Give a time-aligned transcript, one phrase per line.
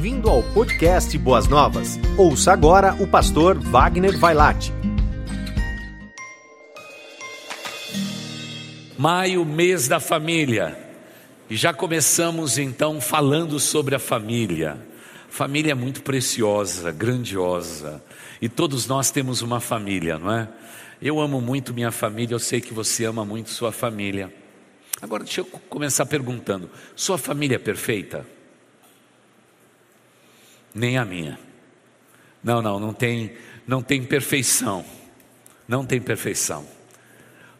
[0.00, 1.98] Bem-vindo ao podcast Boas Novas.
[2.16, 4.72] Ouça agora o pastor Wagner Vailate.
[8.96, 10.74] Maio, mês da família.
[11.50, 14.78] E já começamos então falando sobre a família.
[15.28, 18.02] Família é muito preciosa, grandiosa.
[18.40, 20.48] E todos nós temos uma família, não é?
[21.02, 24.32] Eu amo muito minha família, eu sei que você ama muito sua família.
[25.02, 28.39] Agora deixa eu começar perguntando: sua família é perfeita?
[30.74, 31.38] Nem a minha.
[32.42, 34.84] Não, não, não tem, não tem perfeição.
[35.66, 36.66] Não tem perfeição.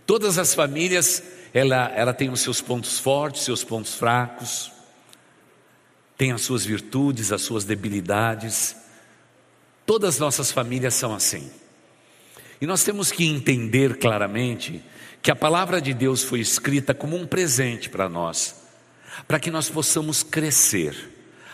[0.07, 1.23] Todas as famílias,
[1.55, 4.73] ela, ela tem os seus pontos fortes, seus pontos fracos,
[6.17, 8.77] tem as suas virtudes, as suas debilidades.
[9.87, 11.51] Todas as nossas famílias são assim.
[12.61, 14.83] E nós temos que entender claramente
[15.23, 18.63] que a palavra de Deus foi escrita como um presente para nós,
[19.27, 21.10] para que nós possamos crescer.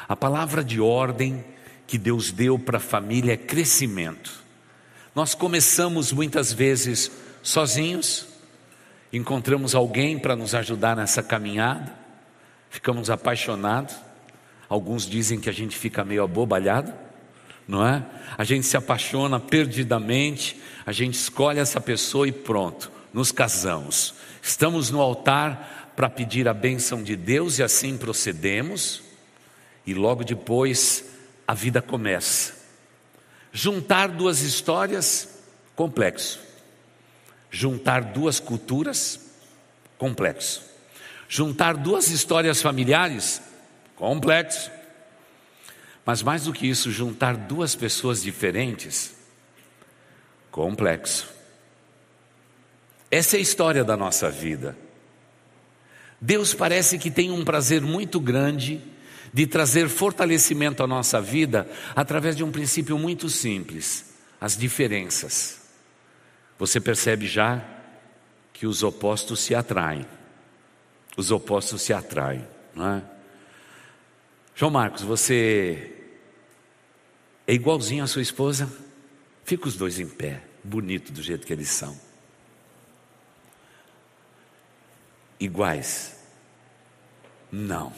[0.09, 1.45] A palavra de ordem
[1.87, 4.45] que Deus deu para a família é crescimento.
[5.15, 7.11] Nós começamos muitas vezes
[7.43, 8.27] sozinhos,
[9.13, 11.93] encontramos alguém para nos ajudar nessa caminhada,
[12.69, 13.97] ficamos apaixonados.
[14.69, 16.93] Alguns dizem que a gente fica meio abobalhado,
[17.67, 18.05] não é?
[18.37, 24.15] A gente se apaixona perdidamente, a gente escolhe essa pessoa e pronto, nos casamos.
[24.43, 29.06] Estamos no altar para pedir a bênção de Deus e assim procedemos,
[29.87, 31.05] e logo depois
[31.47, 32.55] a vida começa.
[33.53, 35.39] Juntar duas histórias,
[35.77, 36.41] complexo.
[37.51, 39.21] Juntar duas culturas,
[39.97, 40.63] complexo.
[41.29, 43.41] Juntar duas histórias familiares,
[43.95, 44.71] complexo.
[46.05, 49.15] Mas mais do que isso, juntar duas pessoas diferentes,
[50.51, 51.29] complexo.
[53.11, 54.77] Essa é a história da nossa vida.
[56.21, 58.81] Deus parece que tem um prazer muito grande
[59.37, 65.61] de trazer fortalecimento à nossa vida através de um princípio muito simples: as diferenças.
[66.59, 67.63] Você percebe já
[68.51, 70.07] que os opostos se atraem.
[71.19, 73.03] Os opostos se atraem, não é?
[74.55, 75.93] João Marcos, você
[77.47, 78.73] é igualzinho à sua esposa?
[79.45, 81.95] Fica os dois em pé, bonito do jeito que eles são.
[85.39, 86.17] Iguais?
[87.53, 87.93] Não.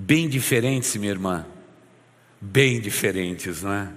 [0.00, 1.44] Bem diferentes, minha irmã.
[2.40, 3.92] Bem diferentes, não é?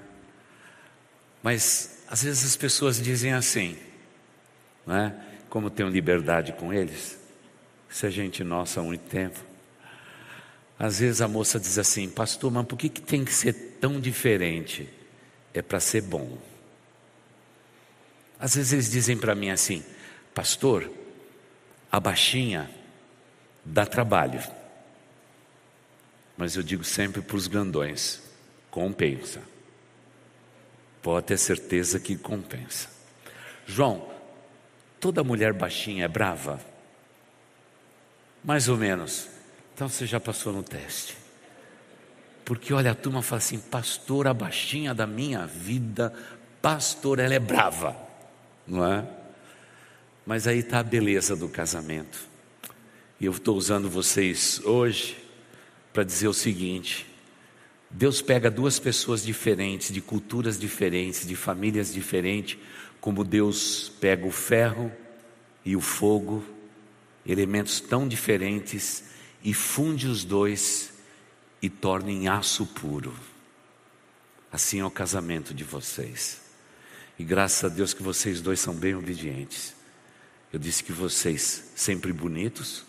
[1.44, 3.78] Mas às vezes as pessoas dizem assim,
[4.84, 5.16] não é?
[5.48, 7.20] Como tenho liberdade com eles,
[7.88, 9.38] isso é gente nossa há muito tempo.
[10.80, 14.00] Às vezes a moça diz assim, pastor, mas por que, que tem que ser tão
[14.00, 14.90] diferente?
[15.54, 16.36] É para ser bom.
[18.40, 19.84] Às vezes eles dizem para mim assim,
[20.34, 20.92] pastor,
[21.92, 22.72] a baixinha
[23.64, 24.42] dá trabalho.
[26.42, 28.20] Mas eu digo sempre para os grandões:
[28.72, 29.44] compensa.
[31.00, 32.90] Pode ter certeza que compensa.
[33.68, 34.10] João,
[35.00, 36.60] toda mulher baixinha é brava?
[38.44, 39.28] Mais ou menos.
[39.76, 41.16] Então você já passou no teste.
[42.44, 46.12] Porque olha, a turma fala assim: pastor, a baixinha da minha vida,
[46.60, 47.96] pastor, ela é brava,
[48.66, 49.08] não é?
[50.26, 52.20] Mas aí está a beleza do casamento.
[53.20, 55.21] E eu estou usando vocês hoje
[55.94, 57.06] para dizer o seguinte:
[57.90, 62.58] Deus pega duas pessoas diferentes, de culturas diferentes, de famílias diferentes,
[63.00, 64.92] como Deus pega o ferro
[65.66, 66.44] e o fogo,
[67.26, 69.04] elementos tão diferentes,
[69.44, 70.94] e funde os dois
[71.62, 73.14] e torna em aço puro.
[74.52, 76.42] Assim é o casamento de vocês.
[77.18, 79.76] E graças a Deus que vocês dois são bem obedientes.
[80.52, 82.84] Eu disse que vocês sempre bonitos,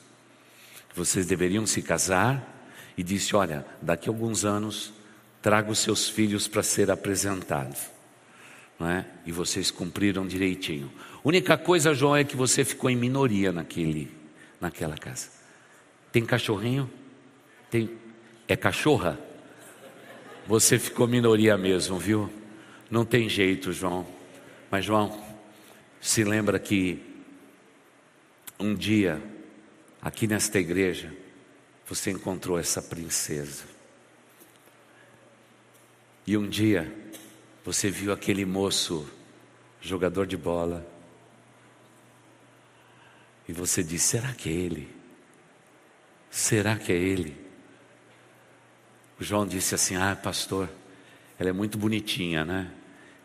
[0.89, 2.62] que vocês deveriam se casar
[2.97, 4.93] e disse: Olha, daqui a alguns anos
[5.41, 7.91] traga os seus filhos para ser apresentados.
[8.79, 9.07] Não é?
[9.27, 10.91] E vocês cumpriram direitinho.
[11.25, 14.11] Única coisa, João, é que você ficou em minoria naquele,
[14.61, 15.29] naquela casa.
[16.11, 16.91] Tem cachorrinho?
[17.71, 17.91] Tem,
[18.49, 19.19] é cachorra?
[20.47, 22.31] Você ficou minoria mesmo, viu?
[22.91, 24.07] Não tem jeito, João.
[24.71, 25.23] Mas, João,
[26.01, 27.01] se lembra que
[28.59, 29.23] um dia,
[30.01, 31.13] aqui nesta igreja,
[31.87, 33.65] você encontrou essa princesa.
[36.27, 36.93] E um dia
[37.65, 39.09] você viu aquele moço,
[39.81, 40.87] jogador de bola,
[43.49, 44.89] e você disse: será que é ele?
[46.31, 47.37] Será que é ele?
[49.21, 50.69] O João disse assim: ah, pastor,
[51.39, 52.71] ela é muito bonitinha, né?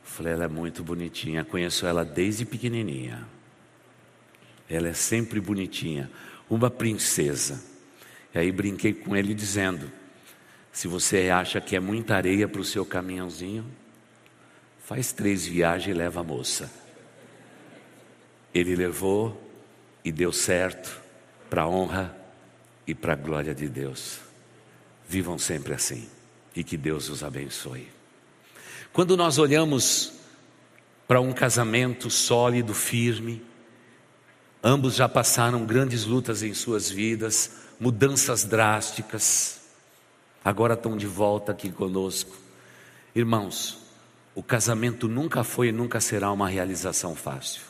[0.04, 3.27] Eu falei: ela é muito bonitinha, conheço ela desde pequenininha.
[4.69, 6.12] Ela é sempre bonitinha,
[6.50, 7.63] uma princesa.
[8.33, 9.91] E aí brinquei com ele dizendo:
[10.71, 13.65] Se você acha que é muita areia para o seu caminhãozinho,
[14.83, 16.71] faz três viagens e leva a moça.
[18.53, 19.39] Ele levou
[20.03, 21.01] e deu certo
[21.50, 22.15] para a honra
[22.85, 24.19] e para a glória de Deus.
[25.07, 26.07] Vivam sempre assim
[26.56, 27.88] e que Deus os abençoe.
[28.91, 30.13] Quando nós olhamos
[31.07, 33.41] para um casamento sólido, firme,
[34.63, 39.59] ambos já passaram grandes lutas em suas vidas, mudanças drásticas,
[40.44, 42.35] agora estão de volta aqui conosco.
[43.13, 43.79] Irmãos,
[44.33, 47.62] o casamento nunca foi e nunca será uma realização fácil.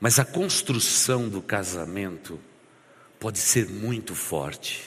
[0.00, 2.38] Mas a construção do casamento
[3.20, 4.82] pode ser muito forte.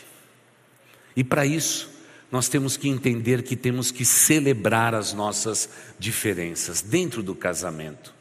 [1.15, 1.89] E para isso,
[2.31, 8.13] nós temos que entender que temos que celebrar as nossas diferenças dentro do casamento.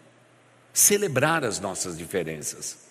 [0.72, 2.83] Celebrar as nossas diferenças.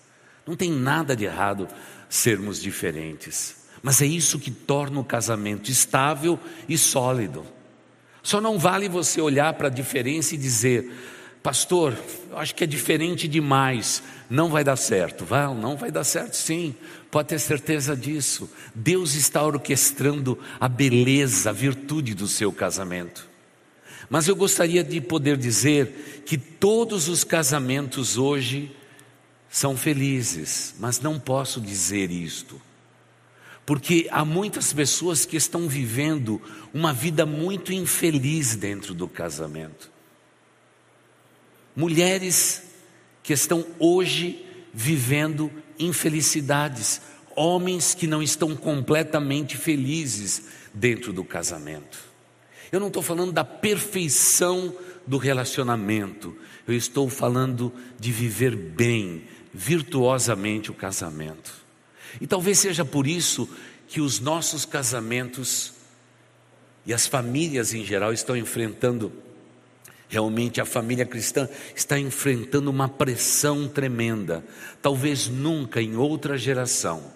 [0.45, 1.67] Não tem nada de errado
[2.09, 7.45] sermos diferentes, mas é isso que torna o casamento estável e sólido.
[8.21, 10.91] Só não vale você olhar para a diferença e dizer:
[11.43, 11.97] Pastor,
[12.33, 15.25] acho que é diferente demais, não vai dar certo.
[15.25, 16.73] Vai, não vai dar certo sim,
[17.11, 18.49] pode ter certeza disso.
[18.73, 23.27] Deus está orquestrando a beleza, a virtude do seu casamento.
[24.09, 28.71] Mas eu gostaria de poder dizer que todos os casamentos hoje
[29.53, 32.59] são felizes, mas não posso dizer isto.
[33.63, 36.41] Porque há muitas pessoas que estão vivendo
[36.73, 39.91] uma vida muito infeliz dentro do casamento.
[41.75, 42.63] Mulheres
[43.21, 46.99] que estão hoje vivendo infelicidades,
[47.35, 51.99] homens que não estão completamente felizes dentro do casamento.
[52.71, 56.35] Eu não estou falando da perfeição do relacionamento,
[56.67, 61.53] eu estou falando de viver bem, virtuosamente o casamento.
[62.19, 63.47] E talvez seja por isso
[63.87, 65.73] que os nossos casamentos
[66.85, 69.11] e as famílias em geral estão enfrentando
[70.13, 74.45] Realmente a família cristã está enfrentando uma pressão tremenda.
[74.79, 77.11] Talvez nunca em outra geração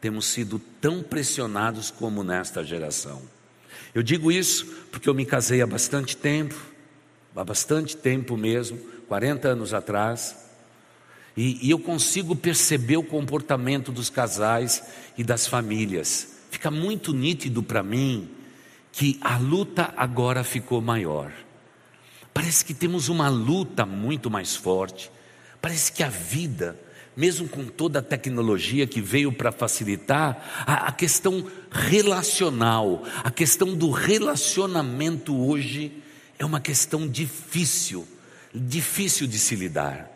[0.00, 3.20] temos sido tão pressionados como nesta geração.
[3.94, 6.54] Eu digo isso porque eu me casei há bastante tempo,
[7.36, 8.78] há bastante tempo mesmo,
[9.08, 10.34] 40 anos atrás,
[11.36, 14.82] e, e eu consigo perceber o comportamento dos casais
[15.16, 16.28] e das famílias.
[16.50, 18.28] Fica muito nítido para mim
[18.92, 21.32] que a luta agora ficou maior.
[22.34, 25.10] Parece que temos uma luta muito mais forte.
[25.60, 26.78] Parece que a vida,
[27.16, 33.74] mesmo com toda a tecnologia que veio para facilitar, a, a, questão relacional, a questão
[33.74, 35.92] do relacionamento hoje
[36.38, 38.06] é uma questão difícil,
[38.54, 40.11] difícil de se lidar.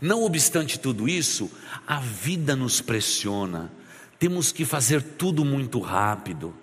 [0.00, 1.50] Não obstante tudo isso,
[1.86, 3.70] a vida nos pressiona,
[4.18, 6.54] temos que fazer tudo muito rápido,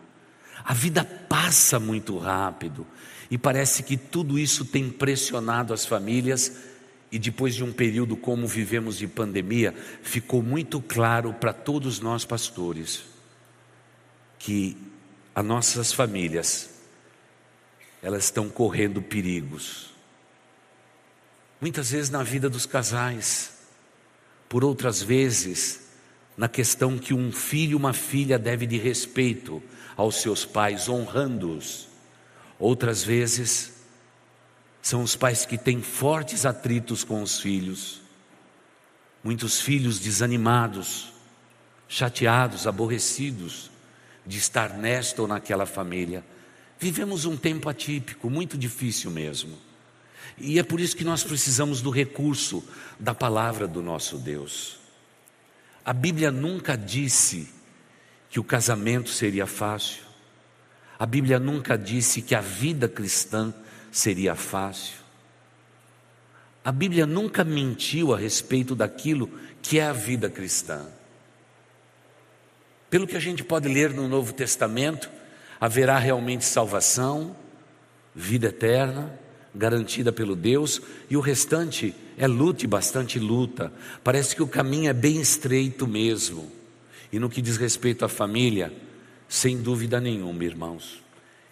[0.63, 2.85] a vida passa muito rápido,
[3.31, 6.53] e parece que tudo isso tem pressionado as famílias,
[7.11, 9.73] e depois de um período como vivemos de pandemia,
[10.03, 13.03] ficou muito claro para todos nós pastores
[14.37, 14.77] que
[15.33, 16.69] as nossas famílias
[18.01, 19.89] elas estão correndo perigos.
[21.61, 23.51] Muitas vezes na vida dos casais,
[24.47, 25.89] por outras vezes
[26.39, 29.61] na questão que um filho, uma filha deve de respeito
[29.97, 31.89] aos seus pais, honrando-os.
[32.57, 33.73] Outras vezes,
[34.81, 38.01] são os pais que têm fortes atritos com os filhos,
[39.21, 41.11] muitos filhos desanimados,
[41.89, 43.69] chateados, aborrecidos
[44.25, 46.23] de estar nesta ou naquela família.
[46.79, 49.57] Vivemos um tempo atípico, muito difícil mesmo.
[50.39, 52.63] E é por isso que nós precisamos do recurso
[52.99, 54.79] da palavra do nosso Deus.
[55.83, 57.49] A Bíblia nunca disse
[58.29, 60.03] que o casamento seria fácil.
[60.97, 63.53] A Bíblia nunca disse que a vida cristã
[63.91, 64.97] seria fácil.
[66.63, 69.29] A Bíblia nunca mentiu a respeito daquilo
[69.61, 70.85] que é a vida cristã.
[72.89, 75.09] Pelo que a gente pode ler no Novo Testamento,
[75.59, 77.35] haverá realmente salvação,
[78.15, 79.18] vida eterna,
[79.53, 83.71] garantida pelo Deus, e o restante é luta e bastante luta.
[84.03, 86.51] Parece que o caminho é bem estreito mesmo.
[87.11, 88.71] E no que diz respeito à família,
[89.27, 91.01] sem dúvida nenhuma, irmãos.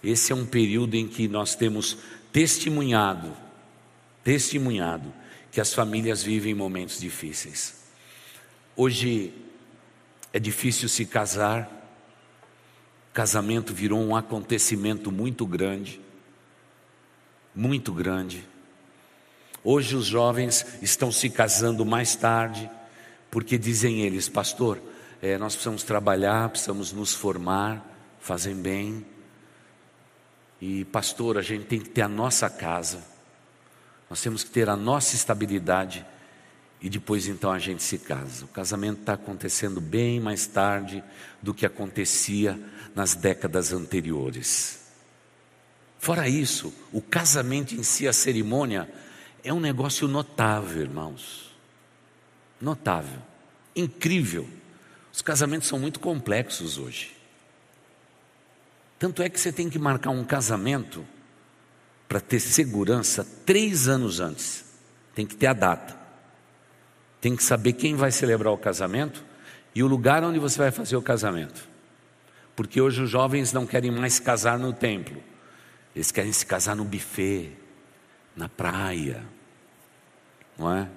[0.04, 1.98] Esse é um período em que nós temos
[2.32, 3.32] testemunhado,
[4.24, 5.12] testemunhado
[5.52, 7.76] que as famílias vivem momentos difíceis.
[8.76, 9.34] Hoje
[10.32, 11.74] é difícil se casar.
[13.12, 16.00] Casamento virou um acontecimento muito grande,
[17.58, 18.48] muito grande.
[19.64, 22.70] Hoje os jovens estão se casando mais tarde,
[23.32, 24.80] porque dizem eles, pastor,
[25.20, 27.84] é, nós precisamos trabalhar, precisamos nos formar,
[28.20, 29.04] fazem bem.
[30.62, 33.04] E, pastor, a gente tem que ter a nossa casa,
[34.08, 36.06] nós temos que ter a nossa estabilidade
[36.80, 38.46] e depois então a gente se casa.
[38.46, 41.04] O casamento está acontecendo bem mais tarde
[41.42, 42.58] do que acontecia
[42.94, 44.87] nas décadas anteriores.
[46.00, 48.90] Fora isso, o casamento em si, a cerimônia,
[49.44, 51.56] é um negócio notável, irmãos.
[52.62, 53.20] Notável,
[53.76, 54.48] incrível.
[55.12, 57.16] Os casamentos são muito complexos hoje.
[59.00, 61.06] Tanto é que você tem que marcar um casamento
[62.08, 64.66] para ter segurança três anos antes.
[65.14, 65.98] Tem que ter a data.
[67.20, 69.24] Tem que saber quem vai celebrar o casamento
[69.74, 71.68] e o lugar onde você vai fazer o casamento.
[72.56, 75.22] Porque hoje os jovens não querem mais casar no templo,
[75.98, 77.52] eles querem se casar no buffet,
[78.36, 79.26] na praia,
[80.56, 80.88] não é?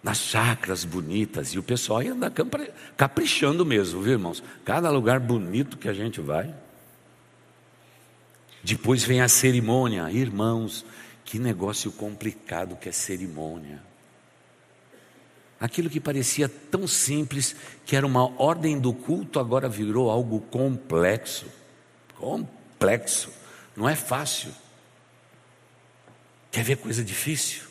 [0.00, 2.32] Nas chacras bonitas, e o pessoal ia andar
[2.96, 4.44] caprichando mesmo, viu irmãos?
[4.64, 6.54] Cada lugar bonito que a gente vai.
[8.62, 10.86] Depois vem a cerimônia, irmãos,
[11.24, 13.82] que negócio complicado que é cerimônia.
[15.58, 21.46] Aquilo que parecia tão simples, que era uma ordem do culto, agora virou algo complexo.
[22.16, 23.45] Complexo.
[23.76, 24.52] Não é fácil.
[26.50, 27.64] Quer ver coisa difícil?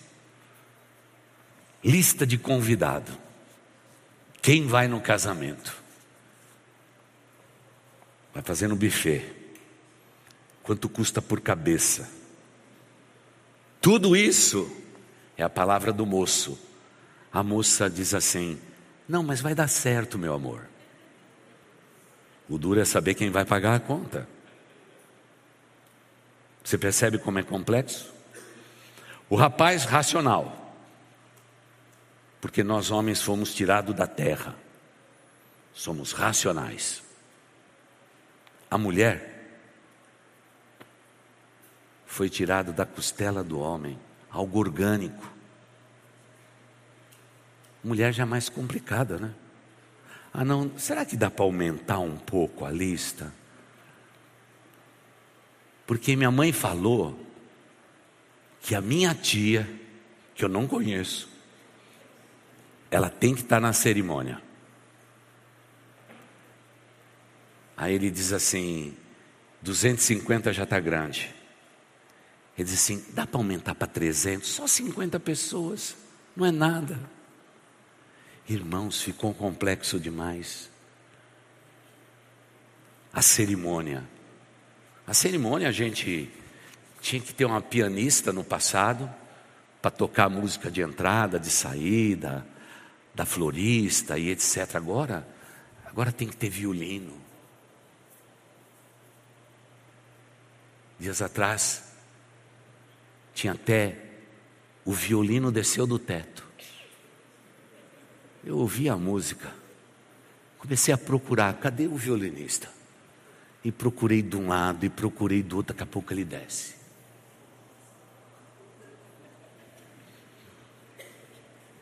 [1.84, 3.12] Lista de convidado.
[4.42, 5.76] Quem vai no casamento?
[8.34, 9.34] Vai fazer no buffet.
[10.62, 12.10] Quanto custa por cabeça?
[13.82, 14.72] Tudo isso
[15.38, 16.60] é a palavra do moço
[17.36, 18.58] a moça diz assim:
[19.10, 20.62] Não, mas vai dar certo, meu amor.
[22.48, 24.26] O duro é saber quem vai pagar a conta.
[26.66, 28.12] Você percebe como é complexo?
[29.30, 30.74] O rapaz racional,
[32.42, 34.56] porque nós homens fomos tirados da terra,
[35.76, 37.04] somos racionais.
[38.70, 39.48] A mulher
[42.08, 44.00] foi tirada da costela do homem,
[44.32, 45.32] algo orgânico.
[47.84, 49.36] Mulher já mais complicada, né?
[50.34, 53.32] Ah, não, será que dá para aumentar um pouco a lista?
[55.86, 57.20] Porque minha mãe falou
[58.62, 59.70] que a minha tia,
[60.34, 61.30] que eu não conheço,
[62.90, 64.42] ela tem que estar na cerimônia.
[67.78, 68.96] Aí ele diz assim:
[69.62, 71.34] 250 já está grande.
[72.58, 74.48] Ele diz assim: dá para aumentar para 300?
[74.48, 75.96] Só 50 pessoas,
[76.36, 77.00] não é nada.
[78.48, 80.70] Irmãos, ficou complexo demais.
[83.12, 84.15] A cerimônia.
[85.08, 86.30] A cerimônia a gente
[87.00, 89.10] tinha que ter uma pianista no passado
[89.82, 92.46] para tocar a música de entrada, de saída,
[93.14, 94.76] da florista e etc.
[94.76, 95.28] Agora,
[95.86, 97.14] agora tem que ter violino.
[101.00, 101.84] Dias atrás
[103.34, 103.98] tinha até
[104.84, 106.44] o violino desceu do teto.
[108.44, 109.54] Eu ouvi a música,
[110.58, 112.75] comecei a procurar, cadê o violinista?
[113.66, 116.76] E procurei de um lado e procurei do outro, daqui a pouco ele desce.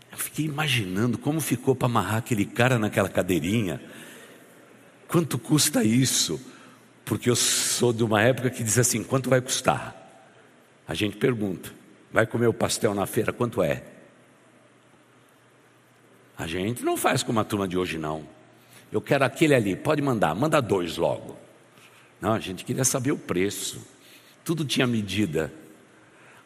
[0.10, 3.84] Eu fiquei imaginando como ficou para amarrar aquele cara naquela cadeirinha.
[5.10, 6.40] Quanto custa isso?
[7.04, 9.94] Porque eu sou de uma época que diz assim: quanto vai custar?
[10.88, 11.70] A gente pergunta:
[12.14, 13.84] vai comer o pastel na feira, quanto é?
[16.38, 18.26] A gente não faz como a turma de hoje, não.
[18.90, 21.43] Eu quero aquele ali, pode mandar, manda dois logo.
[22.24, 23.86] Não, a gente queria saber o preço.
[24.46, 25.54] Tudo tinha medida.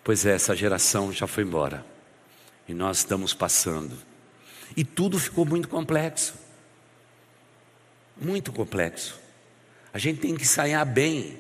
[0.04, 1.86] Pois é, essa geração já foi embora.
[2.68, 3.96] E nós estamos passando.
[4.76, 6.34] E tudo ficou muito complexo.
[8.20, 9.20] Muito complexo.
[9.94, 11.38] A gente tem que ensaiar bem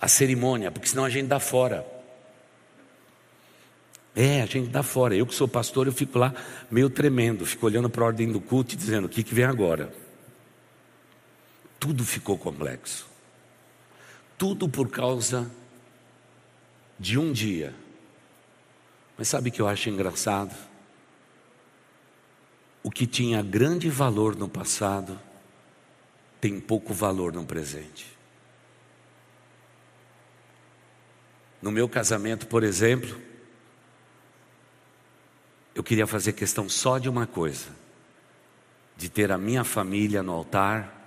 [0.00, 1.84] a cerimônia, porque senão a gente dá fora.
[4.14, 5.16] É, a gente dá fora.
[5.16, 6.32] Eu que sou pastor, eu fico lá
[6.70, 9.46] meio tremendo, fico olhando para a ordem do culto e dizendo: o que, que vem
[9.46, 9.92] agora?
[11.80, 13.08] Tudo ficou complexo.
[14.36, 15.50] Tudo por causa
[16.98, 17.74] de um dia.
[19.16, 20.54] Mas sabe o que eu acho engraçado?
[22.82, 25.18] O que tinha grande valor no passado
[26.38, 28.06] tem pouco valor no presente.
[31.62, 33.18] No meu casamento, por exemplo,
[35.74, 37.68] eu queria fazer questão só de uma coisa:
[38.96, 40.99] de ter a minha família no altar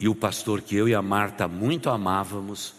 [0.00, 2.74] e o pastor que eu e a Marta muito amávamos,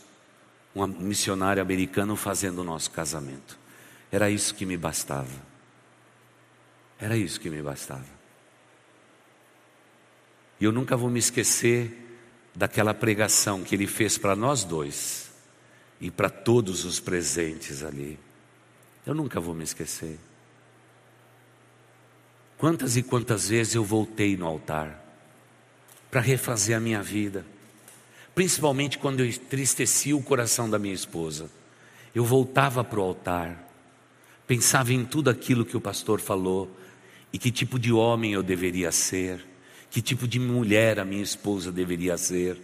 [0.76, 3.60] um missionário americano fazendo o nosso casamento.
[4.12, 5.50] Era isso que me bastava.
[7.00, 8.20] Era isso que me bastava.
[10.60, 12.20] E eu nunca vou me esquecer
[12.56, 15.32] daquela pregação que ele fez para nós dois
[16.00, 18.20] e para todos os presentes ali.
[19.06, 20.18] Eu nunca vou me esquecer.
[22.58, 25.09] Quantas e quantas vezes eu voltei no altar
[26.10, 27.46] para refazer a minha vida,
[28.34, 31.50] principalmente quando eu entristeci o coração da minha esposa.
[32.14, 33.68] Eu voltava para o altar,
[34.48, 36.70] pensava em tudo aquilo que o pastor falou
[37.32, 39.46] e que tipo de homem eu deveria ser,
[39.92, 42.58] que tipo de mulher a minha esposa deveria ser.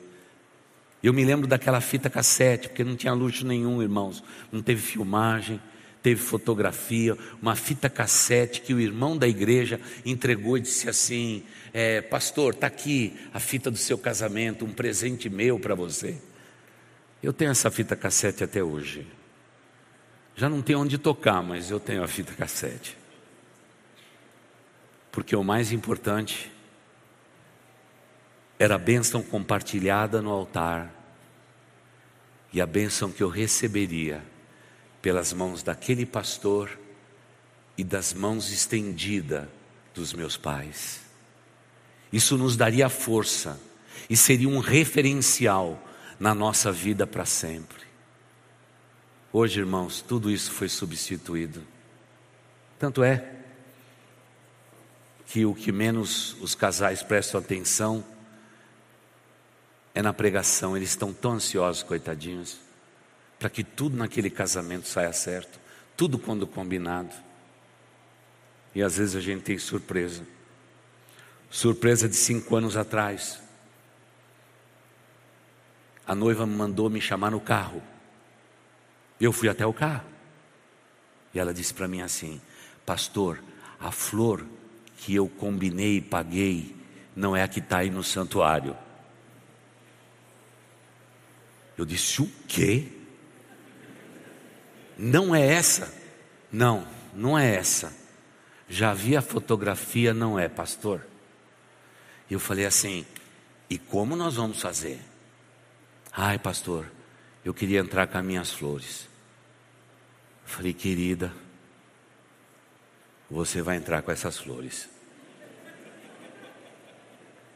[1.03, 5.61] Eu me lembro daquela fita cassete, porque não tinha luxo nenhum, irmãos, não teve filmagem
[6.05, 11.43] teve fotografia, uma fita cassete que o irmão da igreja entregou e disse assim:
[11.73, 16.21] é, Pastor, está aqui a fita do seu casamento, um presente meu para você.
[17.23, 19.07] Eu tenho essa fita cassete até hoje.
[20.35, 22.95] Já não tenho onde tocar, mas eu tenho a fita cassete.
[25.11, 26.51] Porque o mais importante
[28.59, 30.93] era a bênção compartilhada no altar
[32.53, 34.21] e a bênção que eu receberia
[35.05, 36.79] pelas mãos daquele pastor
[37.77, 39.47] e das mãos estendidas
[39.93, 41.01] dos meus pais.
[42.11, 43.61] Isso nos daria força
[44.09, 45.79] e seria um referencial
[46.19, 47.83] na nossa vida para sempre.
[49.31, 51.61] Hoje, irmãos, tudo isso foi substituído.
[52.79, 53.31] Tanto é
[55.27, 58.03] que o que menos os casais prestam atenção
[59.93, 62.64] é na pregação, eles estão tão ansiosos, coitadinhos
[63.39, 65.59] para que tudo naquele casamento saia certo,
[65.95, 67.13] tudo quando combinado.
[68.73, 70.25] E às vezes a gente tem surpresa.
[71.49, 73.39] Surpresa de cinco anos atrás.
[76.05, 77.81] A noiva mandou me chamar no carro.
[79.19, 80.05] Eu fui até o carro.
[81.33, 82.41] E ela disse para mim assim:
[82.85, 83.41] Pastor,
[83.79, 84.45] a flor
[84.97, 86.75] que eu combinei e paguei
[87.15, 88.75] não é a que está aí no santuário.
[91.77, 92.94] Eu disse: O quê?
[94.97, 95.93] Não é essa?
[96.51, 97.93] Não, não é essa.
[98.67, 101.05] Já vi a fotografia, não é, pastor.
[102.29, 103.05] E eu falei assim:
[103.69, 104.99] e como nós vamos fazer?
[106.11, 106.89] Ai, pastor,
[107.43, 109.09] eu queria entrar com as minhas flores.
[110.43, 111.33] Eu falei, querida,
[113.29, 114.87] você vai entrar com essas flores.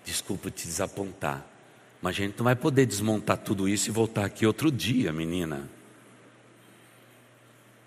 [0.04, 1.46] Desculpa te desapontar,
[2.02, 5.70] mas a gente não vai poder desmontar tudo isso e voltar aqui outro dia, menina.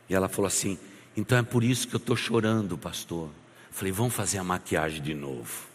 [0.09, 0.79] E ela falou assim:
[1.17, 3.31] então é por isso que eu estou chorando, pastor.
[3.71, 5.67] falei: vamos fazer a maquiagem de novo.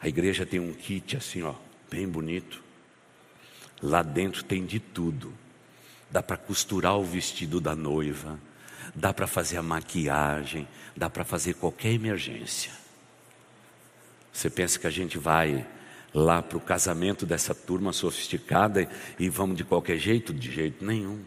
[0.00, 1.54] A igreja tem um kit assim, ó,
[1.88, 2.60] bem bonito.
[3.80, 5.32] Lá dentro tem de tudo.
[6.10, 8.38] Dá para costurar o vestido da noiva,
[8.94, 12.72] dá para fazer a maquiagem, dá para fazer qualquer emergência.
[14.32, 15.66] Você pensa que a gente vai
[16.12, 18.88] lá para o casamento dessa turma sofisticada
[19.18, 20.34] e vamos de qualquer jeito?
[20.34, 21.20] De jeito nenhum.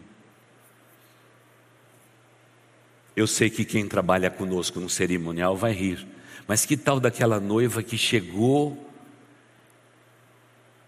[3.16, 6.06] Eu sei que quem trabalha conosco no cerimonial vai rir,
[6.46, 8.92] mas que tal daquela noiva que chegou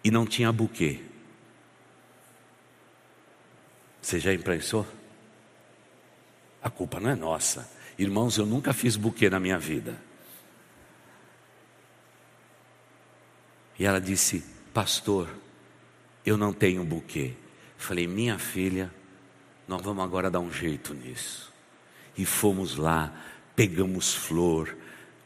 [0.05, 1.01] e não tinha buquê?
[4.03, 4.87] Você já imprensou?
[6.63, 7.71] A culpa não é nossa.
[7.99, 9.99] Irmãos, eu nunca fiz buquê na minha vida.
[13.79, 15.29] E ela disse: Pastor,
[16.27, 17.35] eu não tenho buquê.
[17.77, 18.93] Falei: Minha filha,
[19.67, 21.48] nós vamos agora dar um jeito nisso.
[22.19, 23.15] E fomos lá,
[23.55, 24.77] pegamos flor.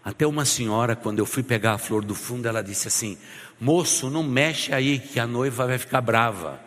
[0.05, 3.17] Até uma senhora, quando eu fui pegar a flor do fundo, ela disse assim:
[3.59, 6.61] Moço, não mexe aí, que a noiva vai ficar brava.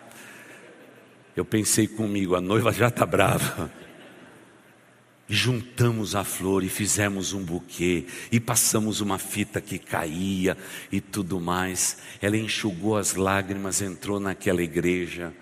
[1.35, 3.71] Eu pensei comigo: a noiva já está brava.
[5.29, 10.57] Juntamos a flor e fizemos um buquê, e passamos uma fita que caía
[10.91, 11.97] e tudo mais.
[12.21, 15.33] Ela enxugou as lágrimas, entrou naquela igreja,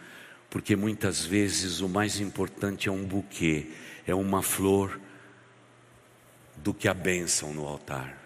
[0.49, 3.67] porque muitas vezes o mais importante é um buquê
[4.05, 4.99] é uma flor
[6.57, 8.17] do que a bênção no altar.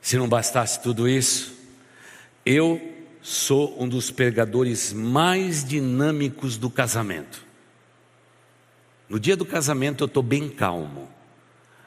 [0.00, 1.56] Se não bastasse tudo isso,
[2.44, 2.80] eu
[3.22, 7.46] sou um dos pregadores mais dinâmicos do casamento.
[9.08, 11.08] No dia do casamento eu estou bem calmo,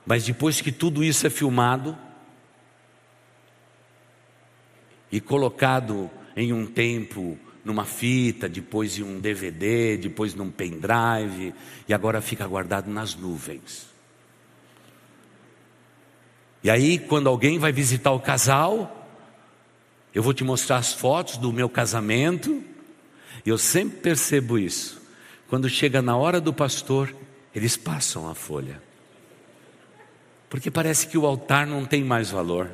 [0.05, 1.97] mas depois que tudo isso é filmado
[5.11, 11.53] e colocado em um tempo numa fita, depois em um DVD, depois num pendrive,
[11.87, 13.87] e agora fica guardado nas nuvens.
[16.63, 19.09] E aí, quando alguém vai visitar o casal,
[20.13, 22.63] eu vou te mostrar as fotos do meu casamento,
[23.43, 25.01] e eu sempre percebo isso.
[25.47, 27.13] Quando chega na hora do pastor,
[27.53, 28.81] eles passam a folha.
[30.49, 32.69] Porque parece que o altar não tem mais valor.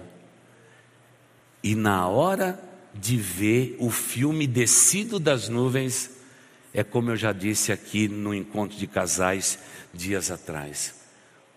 [1.64, 6.10] E na hora de ver o filme descido das nuvens,
[6.74, 9.60] é como eu já disse aqui no encontro de casais
[9.94, 11.02] dias atrás.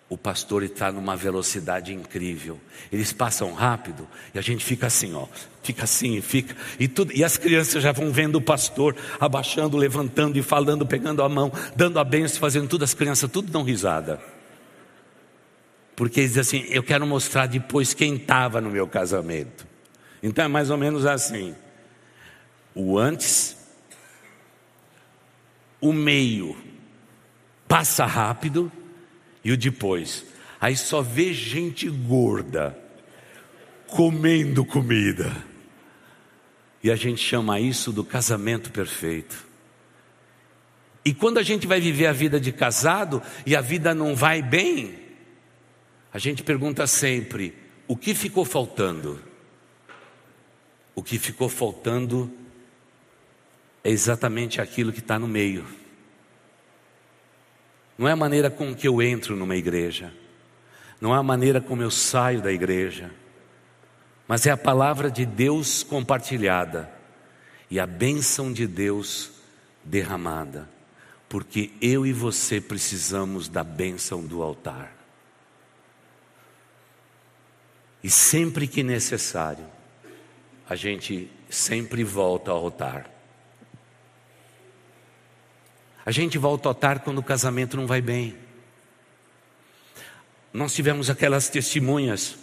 [0.09, 2.61] O pastor está numa velocidade incrível.
[2.93, 5.27] Eles passam rápido e a gente fica assim, ó,
[5.63, 7.13] fica assim, fica e tudo.
[7.13, 11.51] E as crianças já vão vendo o pastor abaixando, levantando e falando, pegando a mão,
[11.75, 12.85] dando a benção, fazendo tudo.
[12.85, 14.21] As crianças tudo dão risada.
[15.97, 19.74] Porque eles dizem assim: Eu quero mostrar depois quem estava no meu casamento.
[20.25, 21.55] Então é mais ou menos assim:
[22.75, 23.55] o antes,
[25.79, 26.57] o meio
[27.69, 28.73] passa rápido
[29.45, 30.25] e o depois.
[30.59, 32.77] Aí só vê gente gorda
[33.87, 35.31] comendo comida.
[36.83, 39.47] E a gente chama isso do casamento perfeito.
[41.05, 44.41] E quando a gente vai viver a vida de casado e a vida não vai
[44.41, 44.99] bem,
[46.11, 47.55] a gente pergunta sempre:
[47.87, 49.34] o que ficou faltando?
[50.95, 52.31] O que ficou faltando
[53.83, 55.67] é exatamente aquilo que está no meio.
[57.99, 60.13] Não é a maneira com que eu entro numa igreja,
[61.01, 63.11] não é a maneira como eu saio da igreja,
[64.27, 66.91] mas é a palavra de Deus compartilhada
[67.71, 69.33] e a bênção de Deus
[69.85, 70.69] derramada,
[71.29, 74.93] porque eu e você precisamos da bênção do altar.
[78.03, 79.67] E sempre que necessário,
[80.69, 83.11] a gente sempre volta ao altar.
[86.05, 88.37] A gente volta ao altar quando o casamento não vai bem.
[90.53, 92.37] Nós tivemos aquelas testemunhas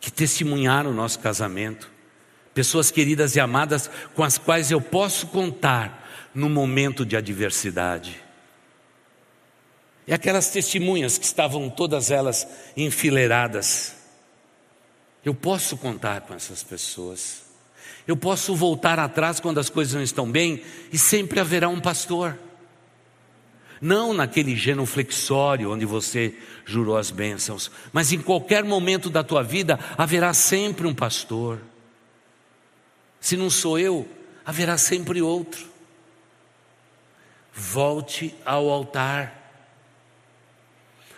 [0.00, 1.90] que testemunharam o nosso casamento,
[2.52, 8.22] pessoas queridas e amadas com as quais eu posso contar no momento de adversidade.
[10.06, 13.96] E aquelas testemunhas que estavam todas elas enfileiradas,
[15.24, 17.42] eu posso contar com essas pessoas.
[18.06, 22.38] Eu posso voltar atrás quando as coisas não estão bem e sempre haverá um pastor.
[23.80, 29.78] Não naquele genuflexório onde você jurou as bênçãos, mas em qualquer momento da tua vida
[29.96, 31.60] haverá sempre um pastor.
[33.20, 34.06] Se não sou eu,
[34.44, 35.66] haverá sempre outro.
[37.52, 39.40] Volte ao altar.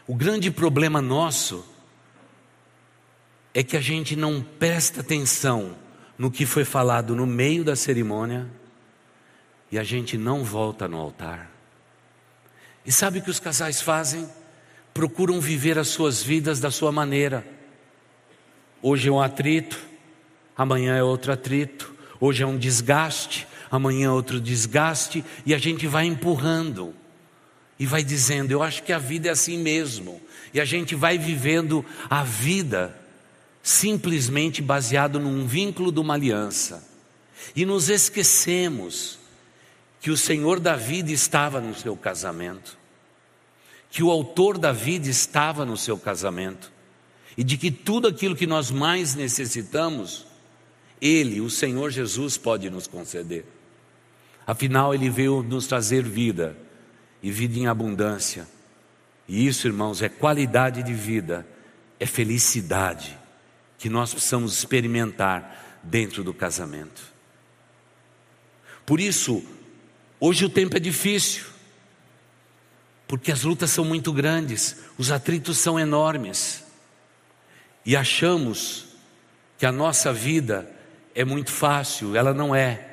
[0.07, 1.65] O grande problema nosso
[3.57, 5.75] é que a gente não presta atenção
[6.19, 8.47] no que foi falado no meio da cerimônia
[9.73, 11.51] e a gente não volta no altar.
[12.85, 14.29] E sabe o que os casais fazem?
[14.93, 17.47] Procuram viver as suas vidas da sua maneira.
[18.83, 19.79] Hoje é um atrito,
[20.55, 25.87] amanhã é outro atrito, hoje é um desgaste, amanhã é outro desgaste, e a gente
[25.87, 26.95] vai empurrando
[27.79, 30.21] e vai dizendo: Eu acho que a vida é assim mesmo,
[30.53, 33.06] e a gente vai vivendo a vida
[33.67, 36.89] simplesmente baseado num vínculo de uma aliança.
[37.55, 39.19] E nos esquecemos
[40.01, 42.79] que o Senhor da vida estava no seu casamento,
[43.91, 46.71] que o autor da vida estava no seu casamento,
[47.37, 50.25] e de que tudo aquilo que nós mais necessitamos,
[51.01, 53.45] Ele, o Senhor Jesus, pode nos conceder.
[54.47, 56.57] Afinal, Ele veio nos trazer vida,
[57.21, 58.47] e vida em abundância.
[59.27, 61.45] E isso, irmãos, é qualidade de vida,
[61.99, 63.26] é felicidade
[63.79, 67.03] que nós precisamos experimentar dentro do casamento.
[68.85, 69.45] Por isso,
[70.21, 71.45] hoje o tempo é difícil,
[73.09, 76.65] porque as lutas são muito grandes, os atritos são enormes,
[77.85, 78.87] e achamos
[79.59, 80.71] que a nossa vida
[81.15, 82.91] é muito fácil, ela não é.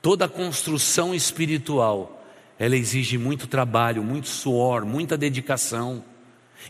[0.00, 2.24] Toda construção espiritual,
[2.58, 6.04] ela exige muito trabalho, muito suor, muita dedicação.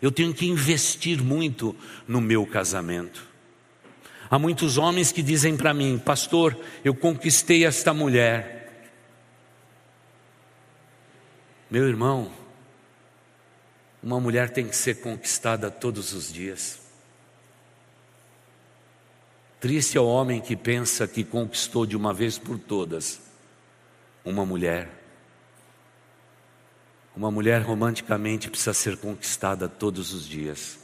[0.01, 1.75] Eu tenho que investir muito
[2.07, 3.27] no meu casamento.
[4.29, 8.91] Há muitos homens que dizem para mim, pastor, eu conquistei esta mulher.
[11.71, 12.31] Meu irmão,
[14.03, 16.81] uma mulher tem que ser conquistada todos os dias.
[19.61, 23.21] Triste é o homem que pensa que conquistou de uma vez por todas
[24.25, 24.96] uma mulher.
[27.17, 30.79] Uma mulher romanticamente precisa ser conquistada todos os dias.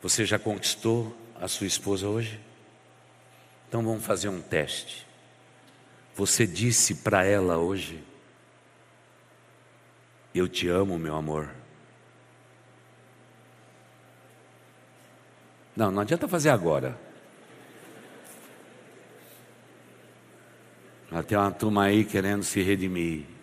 [0.00, 2.40] Você já conquistou a sua esposa hoje?
[3.68, 5.06] Então vamos fazer um teste.
[6.14, 8.02] Você disse para ela hoje:
[10.34, 11.50] Eu te amo, meu amor.
[15.76, 16.98] Não, não adianta fazer agora.
[21.28, 23.33] Tem uma turma aí querendo se redimir.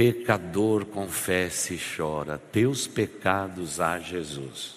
[0.00, 4.76] Pecador confessa e chora, teus pecados a Jesus.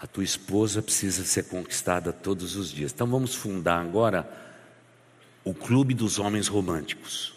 [0.00, 2.92] A tua esposa precisa ser conquistada todos os dias.
[2.92, 4.26] Então vamos fundar agora
[5.44, 7.34] o Clube dos Homens Românticos.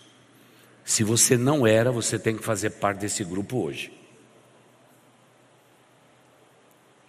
[0.86, 3.92] Se você não era, você tem que fazer parte desse grupo hoje.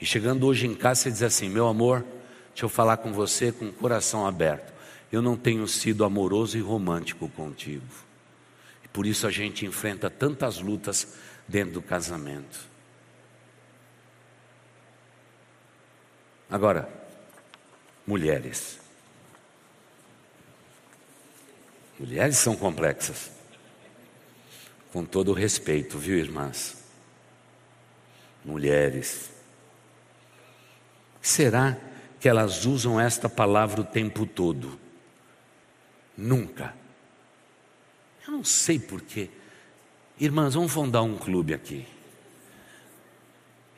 [0.00, 2.04] E chegando hoje em casa, você diz assim: meu amor,
[2.48, 4.74] deixa eu falar com você com o coração aberto.
[5.10, 7.86] Eu não tenho sido amoroso e romântico contigo.
[8.84, 11.14] E por isso a gente enfrenta tantas lutas
[11.46, 12.66] dentro do casamento.
[16.50, 16.88] Agora,
[18.06, 18.78] mulheres.
[21.98, 23.30] Mulheres são complexas.
[24.92, 26.76] Com todo o respeito, viu, irmãs?
[28.44, 29.30] Mulheres.
[31.20, 31.76] Será
[32.20, 34.85] que elas usam esta palavra o tempo todo?
[36.16, 36.74] Nunca.
[38.26, 39.30] Eu não sei porquê.
[40.18, 41.86] Irmãs, vamos fundar um clube aqui.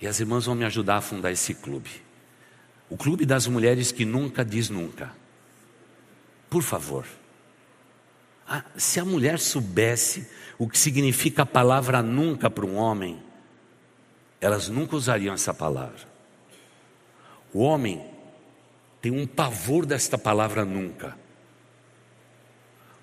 [0.00, 1.90] E as irmãs vão me ajudar a fundar esse clube.
[2.88, 5.12] O clube das mulheres que nunca diz nunca.
[6.48, 7.04] Por favor.
[8.46, 13.22] Ah, se a mulher soubesse o que significa a palavra nunca para um homem,
[14.40, 16.08] elas nunca usariam essa palavra.
[17.52, 18.08] O homem
[19.02, 21.16] tem um pavor desta palavra nunca.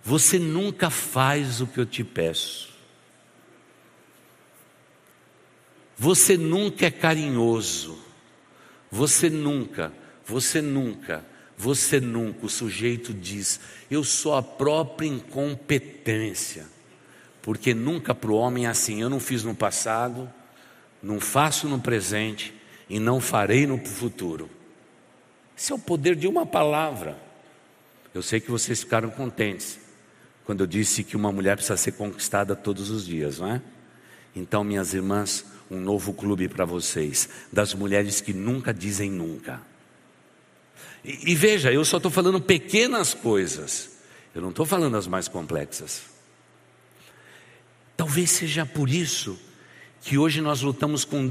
[0.05, 2.71] Você nunca faz o que eu te peço.
[5.97, 7.97] Você nunca é carinhoso.
[8.91, 9.91] Você nunca,
[10.23, 11.25] você nunca,
[11.57, 16.67] você nunca, o sujeito diz, eu sou a própria incompetência.
[17.41, 20.31] Porque nunca para o homem é assim, eu não fiz no passado,
[21.01, 22.53] não faço no presente
[22.87, 24.51] e não farei no futuro.
[25.57, 27.17] Esse é o poder de uma palavra.
[28.13, 29.84] Eu sei que vocês ficaram contentes
[30.45, 33.61] quando eu disse que uma mulher precisa ser conquistada todos os dias, não é?
[34.35, 39.61] Então, minhas irmãs, um novo clube para vocês, das mulheres que nunca dizem nunca.
[41.03, 43.97] E, e veja, eu só estou falando pequenas coisas,
[44.35, 46.03] eu não estou falando as mais complexas.
[47.97, 49.39] Talvez seja por isso
[50.01, 51.27] que hoje nós lutamos com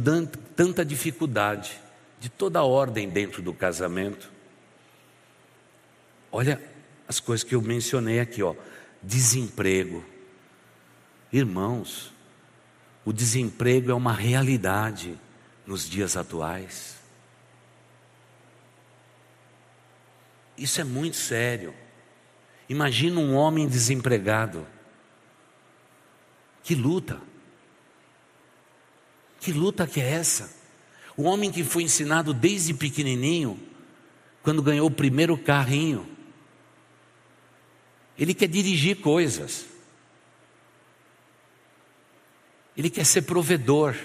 [0.57, 1.81] tanta dificuldade,
[2.19, 4.33] de toda ordem dentro do casamento.
[6.33, 6.61] Olha
[7.07, 8.55] as coisas que eu mencionei aqui, ó.
[9.05, 10.03] Desemprego.
[11.31, 12.11] Irmãos,
[13.05, 15.19] o desemprego é uma realidade
[15.67, 16.97] nos dias atuais.
[20.57, 21.75] Isso é muito sério.
[22.67, 24.67] Imagina um homem desempregado.
[26.63, 27.21] Que luta.
[29.39, 30.51] Que luta que é essa?
[31.15, 33.61] O homem que foi ensinado desde pequenininho,
[34.43, 36.14] quando ganhou o primeiro carrinho,
[38.19, 39.67] ele quer dirigir coisas.
[42.77, 43.97] Ele quer ser provedor.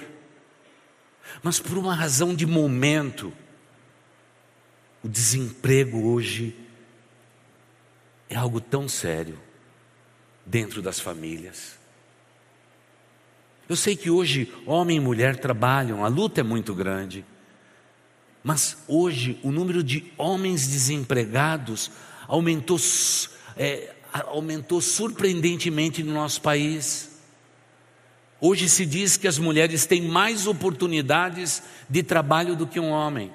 [1.43, 3.31] Mas por uma razão de momento,
[5.03, 6.55] o desemprego hoje
[8.29, 9.39] é algo tão sério
[10.45, 11.77] dentro das famílias.
[13.67, 17.23] Eu sei que hoje homem e mulher trabalham, a luta é muito grande.
[18.43, 21.91] Mas hoje o número de homens desempregados
[22.27, 22.79] aumentou,
[23.55, 27.09] é, aumentou surpreendentemente no nosso país.
[28.41, 33.31] Hoje se diz que as mulheres têm mais oportunidades de trabalho do que um homem,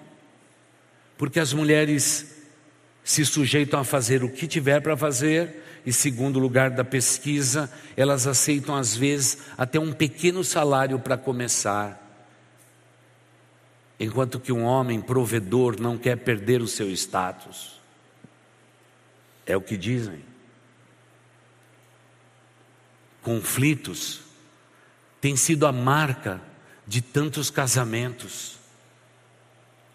[1.18, 2.34] porque as mulheres
[3.04, 8.26] se sujeitam a fazer o que tiver para fazer, e segundo lugar da pesquisa, elas
[8.26, 12.00] aceitam às vezes até um pequeno salário para começar.
[14.00, 17.78] Enquanto que um homem provedor não quer perder o seu status.
[19.46, 20.33] É o que dizem.
[23.24, 24.20] Conflitos
[25.18, 26.42] tem sido a marca
[26.86, 28.58] de tantos casamentos.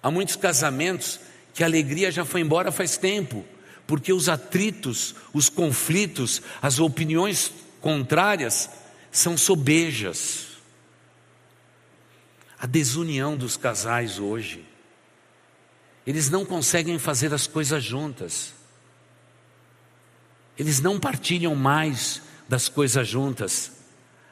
[0.01, 1.19] Há muitos casamentos
[1.53, 3.45] que a alegria já foi embora faz tempo,
[3.85, 8.67] porque os atritos, os conflitos, as opiniões contrárias
[9.11, 10.47] são sobejas.
[12.57, 14.65] A desunião dos casais hoje,
[16.07, 18.55] eles não conseguem fazer as coisas juntas,
[20.57, 23.71] eles não partilham mais das coisas juntas.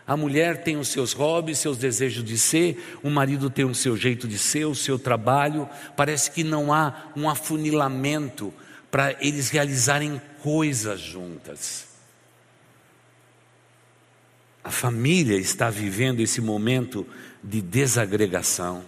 [0.08, 3.96] A mulher tem os seus hobbies, seus desejos de ser, o marido tem o seu
[3.96, 5.70] jeito de ser, o seu trabalho.
[5.96, 8.54] Parece que não há um afunilamento
[8.90, 11.88] para eles realizarem coisas juntas.
[14.64, 17.06] A família está vivendo esse momento
[17.44, 18.84] de desagregação.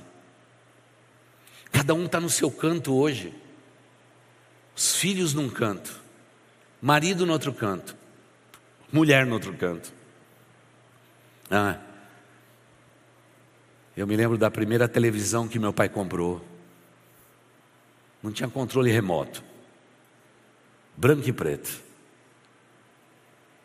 [1.72, 3.34] Cada um está no seu canto hoje.
[4.76, 6.02] Os filhos num canto,
[6.82, 7.99] marido no outro canto,
[8.92, 9.94] mulher no outro canto.
[11.50, 11.80] Ah,
[13.96, 16.42] eu me lembro da primeira televisão que meu pai comprou.
[18.24, 19.44] Não tinha controle remoto.
[20.96, 21.82] Branco e preto.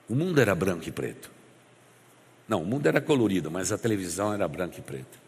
[0.09, 1.31] O mundo era branco e preto.
[2.49, 5.19] Não, o mundo era colorido, mas a televisão era branca e preta.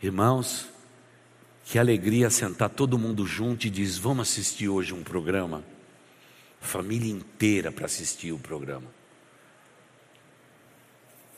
[0.00, 0.68] Irmãos,
[1.64, 5.64] que alegria sentar todo mundo junto e diz: vamos assistir hoje um programa.
[6.60, 8.90] Família inteira para assistir o programa.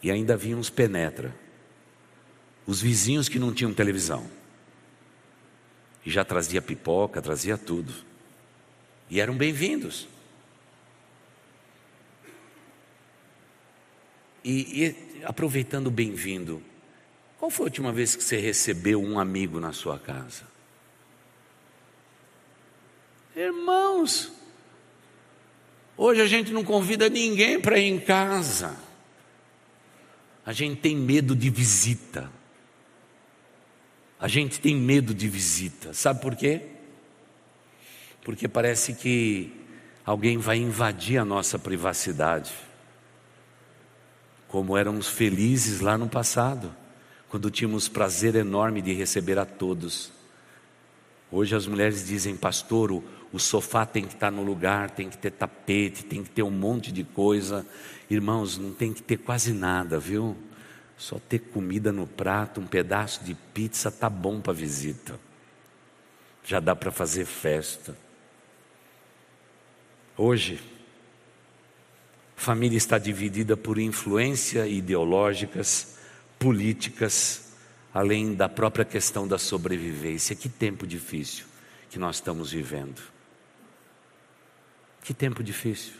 [0.02, 1.34] E ainda vinha uns penetra.
[2.66, 4.28] Os vizinhos que não tinham televisão.
[6.04, 7.92] E já trazia pipoca, trazia tudo.
[9.08, 10.08] E eram bem-vindos.
[14.42, 16.62] E, e aproveitando bem-vindo,
[17.38, 20.44] qual foi a última vez que você recebeu um amigo na sua casa?
[23.36, 24.32] Irmãos,
[26.04, 28.76] hoje a gente não convida ninguém para ir em casa.
[30.44, 32.30] A gente tem medo de visita.
[34.18, 35.92] A gente tem medo de visita.
[35.92, 36.62] Sabe por quê?
[38.24, 39.52] Porque parece que
[40.04, 42.52] alguém vai invadir a nossa privacidade
[44.50, 46.74] como éramos felizes lá no passado,
[47.28, 50.10] quando tínhamos prazer enorme de receber a todos.
[51.30, 53.00] Hoje as mulheres dizem, pastor,
[53.32, 56.50] o, sofá tem que estar no lugar, tem que ter tapete, tem que ter um
[56.50, 57.66] monte de coisa.
[58.08, 60.36] Irmãos, não tem que ter quase nada, viu?
[60.96, 65.18] Só ter comida no prato, um pedaço de pizza, tá bom para visita.
[66.44, 67.96] Já dá para fazer festa.
[70.16, 70.60] Hoje,
[72.36, 75.96] família está dividida por influências ideológicas,
[76.38, 77.52] políticas,
[77.94, 80.36] além da própria questão da sobrevivência.
[80.36, 81.46] Que tempo difícil
[81.88, 83.00] que nós estamos vivendo.
[85.02, 85.94] Que tempo difícil.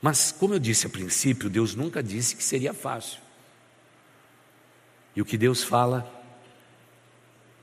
[0.00, 3.20] Mas, como eu disse a princípio, Deus nunca disse que seria fácil.
[5.14, 6.12] E o que Deus fala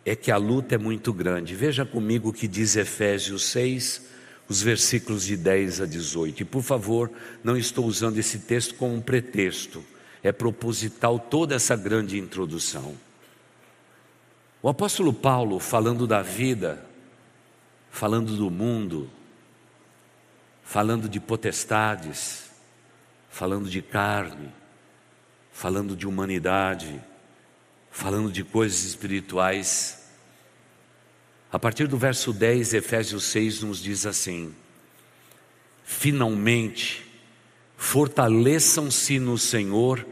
[0.06, 1.56] é que a luta é muito grande.
[1.56, 4.02] Veja comigo o que diz Efésios 6,
[4.50, 6.42] os versículos de 10 a 18.
[6.42, 7.12] E por favor,
[7.44, 9.84] não estou usando esse texto como um pretexto,
[10.22, 12.96] é proposital toda essa grande introdução.
[14.62, 16.84] O apóstolo Paulo, falando da vida,
[17.92, 19.10] falando do mundo,
[20.64, 22.50] falando de potestades,
[23.30, 24.50] falando de carne,
[25.52, 27.02] falando de humanidade,
[27.92, 30.04] falando de coisas espirituais,
[31.54, 34.56] a partir do verso 10, Efésios 6 nos diz assim:
[35.84, 37.06] Finalmente,
[37.78, 40.04] fortaleçam-se no Senhor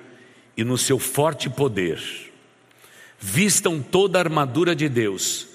[0.56, 2.00] e no seu forte poder,
[3.20, 5.48] vistam toda a armadura de Deus,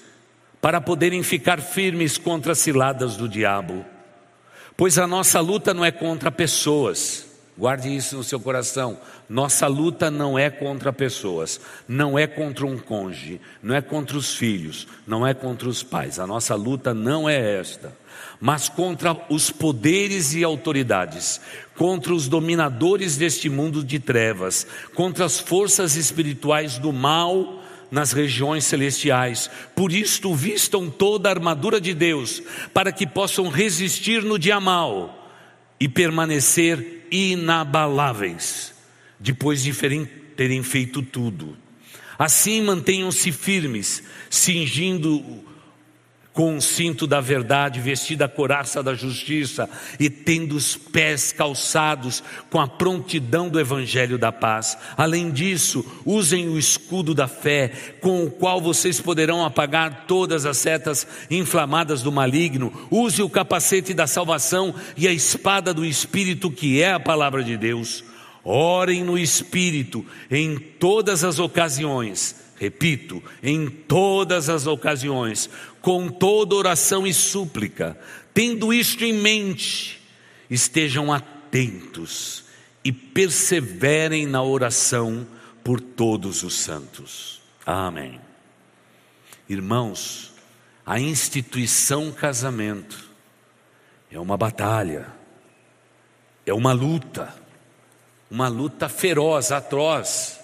[0.59, 3.85] para poderem ficar firmes contra as ciladas do diabo,
[4.77, 8.99] pois a nossa luta não é contra pessoas, Guarde isso no seu coração.
[9.27, 14.35] Nossa luta não é contra pessoas, não é contra um cônjuge, não é contra os
[14.35, 16.19] filhos, não é contra os pais.
[16.19, 17.97] A nossa luta não é esta,
[18.39, 21.41] mas contra os poderes e autoridades,
[21.75, 28.65] contra os dominadores deste mundo de trevas, contra as forças espirituais do mal nas regiões
[28.65, 29.49] celestiais.
[29.75, 32.41] Por isto, vistam toda a armadura de Deus,
[32.73, 35.31] para que possam resistir no dia mal
[35.79, 38.73] e permanecer inabaláveis,
[39.19, 39.73] depois de
[40.35, 41.57] terem feito tudo.
[42.17, 45.45] Assim mantenham-se firmes, cingindo
[46.37, 49.67] com o cinto da verdade, vestida a coraça da justiça
[49.99, 52.21] e tendo os pés calçados
[52.51, 54.77] com a prontidão do evangelho da paz.
[54.95, 57.71] Além disso, usem o escudo da fé,
[58.01, 62.71] com o qual vocês poderão apagar todas as setas inflamadas do maligno.
[62.91, 67.57] Use o capacete da salvação e a espada do espírito, que é a palavra de
[67.57, 68.03] Deus.
[68.43, 75.49] Orem no espírito em todas as ocasiões repito, em todas as ocasiões,
[75.87, 77.97] com toda oração e súplica,
[78.33, 80.01] tendo isto em mente,
[80.49, 82.43] estejam atentos
[82.83, 85.25] e perseverem na oração
[85.63, 87.41] por todos os santos.
[87.65, 88.19] Amém.
[89.47, 90.33] Irmãos,
[90.85, 93.09] a instituição casamento
[94.11, 95.07] é uma batalha,
[96.45, 97.33] é uma luta,
[98.29, 100.37] uma luta feroz, atroz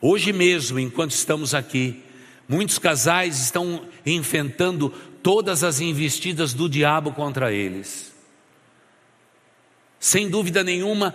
[0.00, 2.02] Hoje mesmo, enquanto estamos aqui,
[2.48, 4.90] muitos casais estão enfrentando
[5.22, 8.12] todas as investidas do diabo contra eles.
[9.98, 11.14] Sem dúvida nenhuma,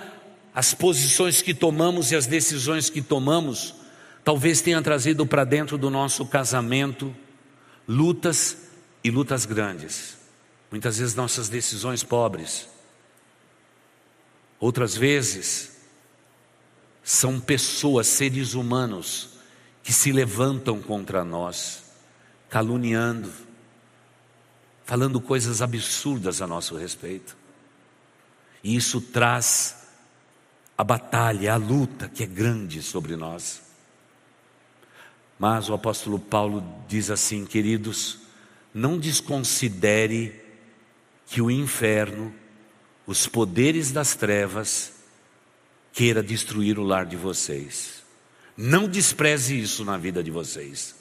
[0.53, 3.75] as posições que tomamos e as decisões que tomamos
[4.23, 7.15] talvez tenham trazido para dentro do nosso casamento
[7.87, 8.57] lutas
[9.03, 10.17] e lutas grandes.
[10.69, 12.69] muitas vezes nossas decisões pobres,
[14.57, 15.77] outras vezes
[17.03, 19.31] são pessoas, seres humanos,
[19.83, 21.83] que se levantam contra nós,
[22.49, 23.31] caluniando,
[24.85, 27.37] falando coisas absurdas a nosso respeito.
[28.63, 29.87] E isso traz
[30.77, 33.61] a batalha, a luta que é grande sobre nós.
[35.37, 38.19] Mas o apóstolo Paulo diz assim, queridos,
[38.73, 40.39] não desconsidere
[41.25, 42.33] que o inferno,
[43.07, 44.93] os poderes das trevas,
[45.93, 48.00] queira destruir o lar de vocês.
[48.55, 50.95] Não despreze isso na vida de vocês,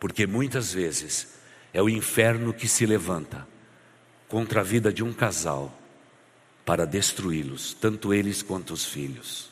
[0.00, 1.28] porque muitas vezes
[1.72, 3.46] é o inferno que se levanta
[4.26, 5.76] contra a vida de um casal
[6.64, 9.50] para destruí-los, tanto eles quanto os filhos.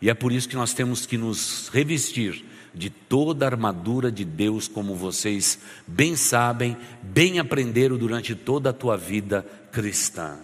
[0.00, 4.24] E é por isso que nós temos que nos revestir de toda a armadura de
[4.24, 10.38] Deus, como vocês bem sabem, bem aprenderam durante toda a tua vida cristã.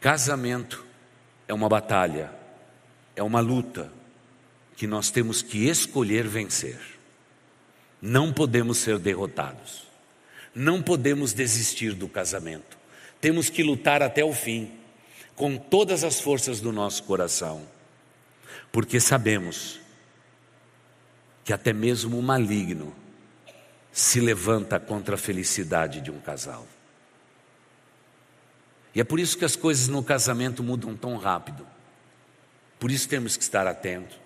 [0.00, 0.84] Casamento
[1.46, 2.32] é uma batalha,
[3.14, 3.92] é uma luta
[4.76, 6.78] que nós temos que escolher vencer.
[8.00, 9.86] Não podemos ser derrotados,
[10.54, 12.82] não podemos desistir do casamento
[13.22, 14.72] temos que lutar até o fim,
[15.36, 17.64] com todas as forças do nosso coração,
[18.72, 19.78] porque sabemos
[21.44, 22.92] que até mesmo o maligno
[23.92, 26.66] se levanta contra a felicidade de um casal.
[28.92, 31.64] E é por isso que as coisas no casamento mudam tão rápido.
[32.80, 34.18] Por isso temos que estar atentos.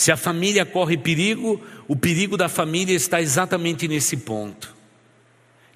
[0.00, 4.74] Se a família corre perigo, o perigo da família está exatamente nesse ponto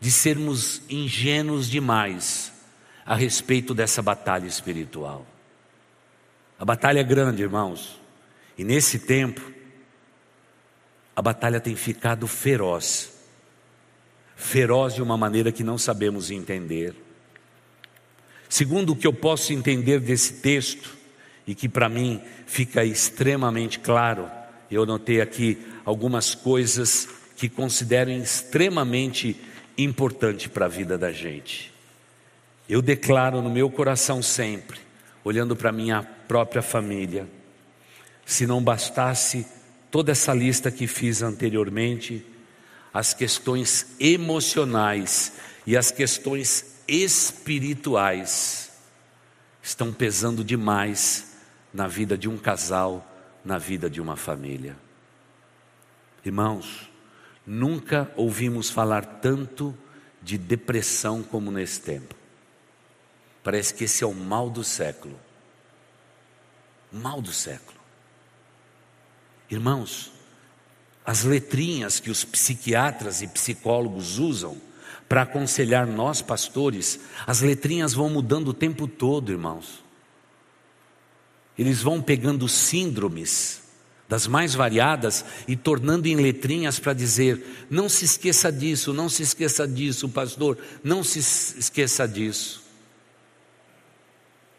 [0.00, 2.50] de sermos ingênuos demais
[3.04, 5.26] a respeito dessa batalha espiritual.
[6.58, 8.00] A batalha é grande, irmãos,
[8.56, 9.42] e nesse tempo,
[11.14, 13.12] a batalha tem ficado feroz
[14.34, 16.94] feroz de uma maneira que não sabemos entender.
[18.48, 21.03] Segundo o que eu posso entender desse texto,
[21.46, 24.30] e que para mim fica extremamente claro,
[24.70, 29.36] eu notei aqui algumas coisas que considero extremamente
[29.76, 31.72] importante para a vida da gente.
[32.68, 34.78] Eu declaro no meu coração sempre,
[35.22, 37.28] olhando para minha própria família,
[38.24, 39.46] se não bastasse
[39.90, 42.24] toda essa lista que fiz anteriormente,
[42.92, 45.34] as questões emocionais
[45.66, 48.70] e as questões espirituais
[49.62, 51.33] estão pesando demais
[51.74, 53.06] na vida de um casal,
[53.44, 54.76] na vida de uma família.
[56.24, 56.88] Irmãos,
[57.46, 59.76] Nunca ouvimos falar tanto
[60.22, 62.14] de depressão como nesse tempo.
[63.42, 65.18] Parece que esse é o mal do século.
[66.90, 67.78] Mal do século.
[69.50, 70.10] Irmãos,
[71.04, 74.58] as letrinhas que os psiquiatras e psicólogos usam
[75.06, 79.83] para aconselhar nós pastores, as letrinhas vão mudando o tempo todo, irmãos.
[81.58, 83.62] Eles vão pegando síndromes
[84.08, 89.22] das mais variadas e tornando em letrinhas para dizer: não se esqueça disso, não se
[89.22, 92.62] esqueça disso, pastor, não se esqueça disso.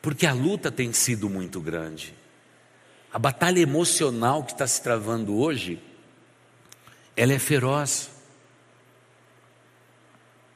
[0.02, 2.14] Porque a luta tem sido muito grande.
[3.12, 5.82] A batalha emocional que está se travando hoje,
[7.16, 8.12] ela é feroz.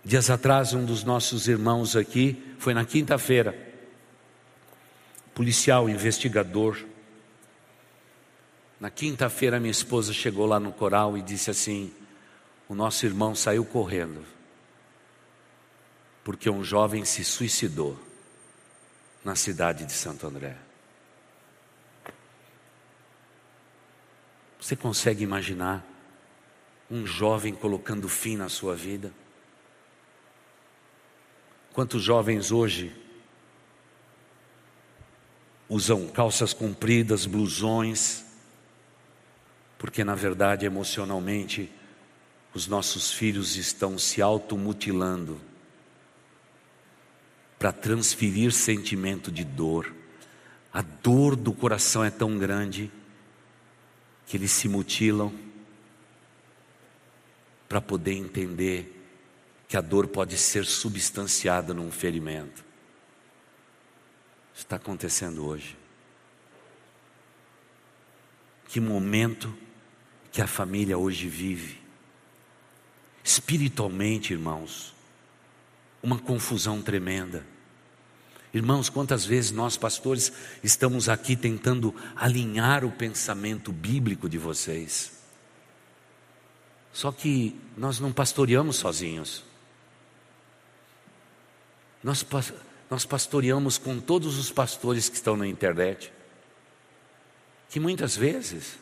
[0.03, 3.68] Dias atrás, um dos nossos irmãos aqui, foi na quinta-feira,
[5.39, 6.85] policial, investigador,
[8.77, 11.93] na quinta-feira, minha esposa chegou lá no coral e disse assim:
[12.67, 14.25] O nosso irmão saiu correndo,
[16.25, 17.97] porque um jovem se suicidou
[19.23, 20.57] na cidade de Santo André.
[24.59, 25.87] Você consegue imaginar
[26.91, 29.13] um jovem colocando fim na sua vida?
[31.71, 32.93] Quantos jovens hoje
[35.69, 38.25] usam calças compridas, blusões,
[39.77, 41.71] porque na verdade emocionalmente
[42.53, 45.39] os nossos filhos estão se automutilando
[47.59, 49.93] para transferir sentimento de dor.
[50.73, 52.91] A dor do coração é tão grande
[54.25, 55.31] que eles se mutilam
[57.67, 58.95] para poder entender
[59.67, 62.68] que a dor pode ser substanciada num ferimento.
[64.59, 65.77] Está acontecendo hoje.
[68.67, 69.55] Que momento
[70.33, 71.79] que a família hoje vive.
[73.23, 74.93] Espiritualmente, irmãos,
[76.03, 77.47] uma confusão tremenda.
[78.53, 80.31] Irmãos, quantas vezes nós, pastores,
[80.61, 85.23] estamos aqui tentando alinhar o pensamento bíblico de vocês.
[86.91, 89.41] Só que nós não pastoreamos sozinhos.
[92.03, 92.25] Nós,
[92.89, 96.11] nós pastoreamos com todos os pastores que estão na internet,
[97.69, 98.79] que muitas vezes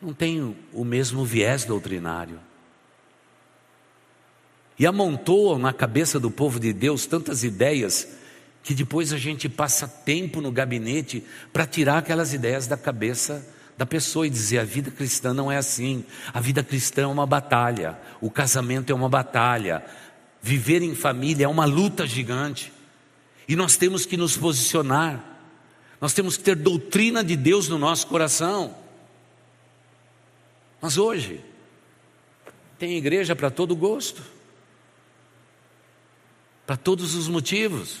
[0.00, 2.40] não têm o mesmo viés doutrinário.
[4.78, 8.08] E amontoam na cabeça do povo de Deus tantas ideias
[8.62, 11.22] que depois a gente passa tempo no gabinete
[11.52, 15.56] para tirar aquelas ideias da cabeça da pessoa e dizer: a vida cristã não é
[15.56, 16.04] assim.
[16.32, 19.84] A vida cristã é uma batalha, o casamento é uma batalha,
[20.42, 22.72] viver em família é uma luta gigante.
[23.48, 25.24] E nós temos que nos posicionar,
[26.00, 28.76] nós temos que ter doutrina de Deus no nosso coração.
[30.80, 31.40] Mas hoje,
[32.78, 34.22] tem igreja para todo gosto,
[36.66, 38.00] para todos os motivos.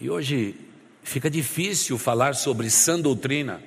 [0.00, 0.54] E hoje
[1.02, 3.62] fica difícil falar sobre sã doutrina,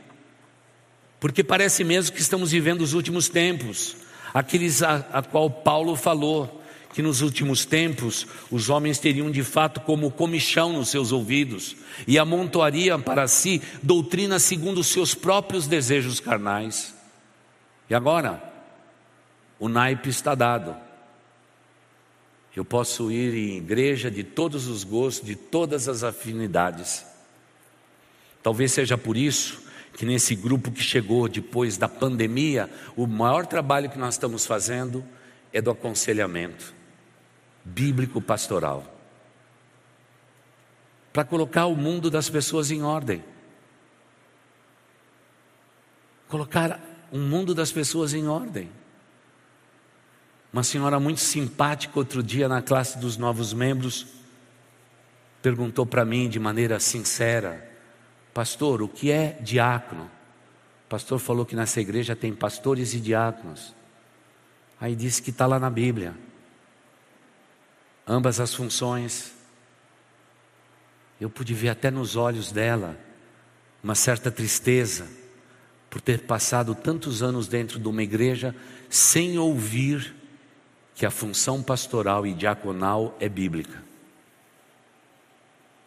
[1.19, 3.97] porque parece mesmo que estamos vivendo os últimos tempos,
[4.33, 6.57] aqueles a, a qual Paulo falou,
[6.93, 11.75] que nos últimos tempos os homens teriam de fato como comichão nos seus ouvidos
[12.07, 16.95] e amontoariam para si doutrina segundo os seus próprios desejos carnais.
[17.87, 18.41] E agora,
[19.59, 20.75] o naipe está dado.
[22.55, 27.05] Eu posso ir em igreja de todos os gostos, de todas as afinidades.
[28.41, 29.66] Talvez seja por isso
[29.97, 35.03] que nesse grupo que chegou depois da pandemia, o maior trabalho que nós estamos fazendo
[35.51, 36.71] é do aconselhamento
[37.65, 38.85] bíblico pastoral.
[41.11, 43.23] Para colocar o mundo das pessoas em ordem.
[46.27, 46.79] Colocar
[47.11, 48.69] o mundo das pessoas em ordem.
[50.53, 54.05] Uma senhora muito simpática, outro dia na classe dos novos membros,
[55.41, 57.67] perguntou para mim de maneira sincera:
[58.37, 60.03] Pastor, o que é diácono?
[60.03, 63.73] O pastor falou que nessa igreja tem pastores e diáconos.
[64.79, 66.13] Aí disse que está lá na Bíblia.
[68.07, 69.33] Ambas as funções.
[71.19, 72.95] Eu pude ver até nos olhos dela
[73.83, 75.07] uma certa tristeza
[75.89, 78.55] por ter passado tantos anos dentro de uma igreja
[78.87, 80.15] sem ouvir
[80.93, 83.83] que a função pastoral e diaconal é bíblica.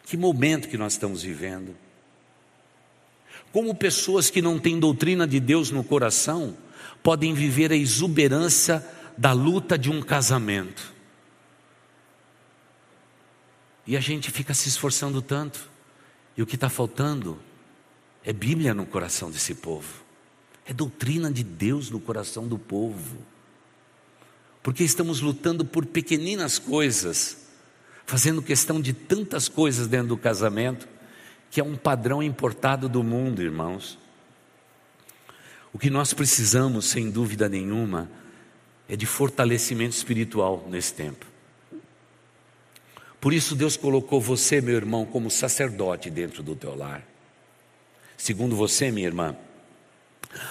[0.03, 1.73] Que momento que nós estamos vivendo.
[3.51, 6.55] Como pessoas que não têm doutrina de Deus no coração
[7.03, 8.85] podem viver a exuberância
[9.17, 10.93] da luta de um casamento.
[13.85, 15.69] E a gente fica se esforçando tanto,
[16.37, 17.39] e o que está faltando
[18.23, 20.03] é Bíblia no coração desse povo,
[20.65, 23.17] é doutrina de Deus no coração do povo
[24.63, 27.37] porque estamos lutando por pequeninas coisas,
[28.05, 30.87] fazendo questão de tantas coisas dentro do casamento,
[31.51, 33.99] que é um padrão importado do mundo, irmãos.
[35.73, 38.09] O que nós precisamos, sem dúvida nenhuma,
[38.87, 41.25] é de fortalecimento espiritual nesse tempo.
[43.19, 47.05] Por isso Deus colocou você, meu irmão, como sacerdote dentro do teu lar.
[48.17, 49.35] Segundo você, minha irmã,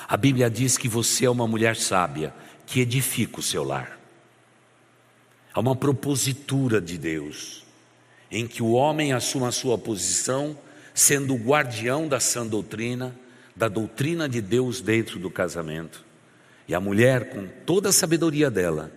[0.07, 2.35] a Bíblia diz que você é uma mulher sábia
[2.67, 3.99] que edifica o seu lar.
[5.53, 7.65] Há uma propositura de Deus,
[8.31, 10.57] em que o homem assuma a sua posição,
[11.01, 13.19] sendo o guardião da sã doutrina,
[13.57, 16.05] da doutrina de Deus dentro do casamento.
[16.69, 18.93] E a mulher, com toda a sabedoria dela,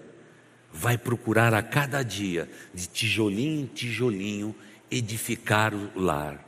[0.70, 4.54] vai procurar a cada dia, de tijolinho em tijolinho,
[4.92, 6.46] edificar o lar,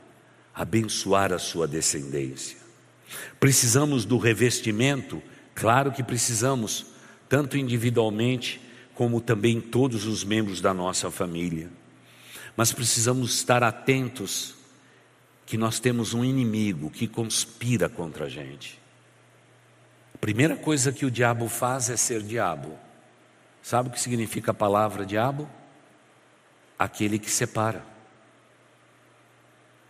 [0.54, 2.58] abençoar a sua descendência.
[3.40, 5.22] Precisamos do revestimento?
[5.54, 6.84] Claro que precisamos,
[7.30, 8.60] tanto individualmente
[8.94, 11.70] como também todos os membros da nossa família.
[12.54, 14.55] Mas precisamos estar atentos
[15.46, 18.78] que nós temos um inimigo que conspira contra a gente.
[20.14, 22.76] A primeira coisa que o diabo faz é ser diabo.
[23.62, 25.48] Sabe o que significa a palavra diabo?
[26.78, 27.82] Aquele que separa.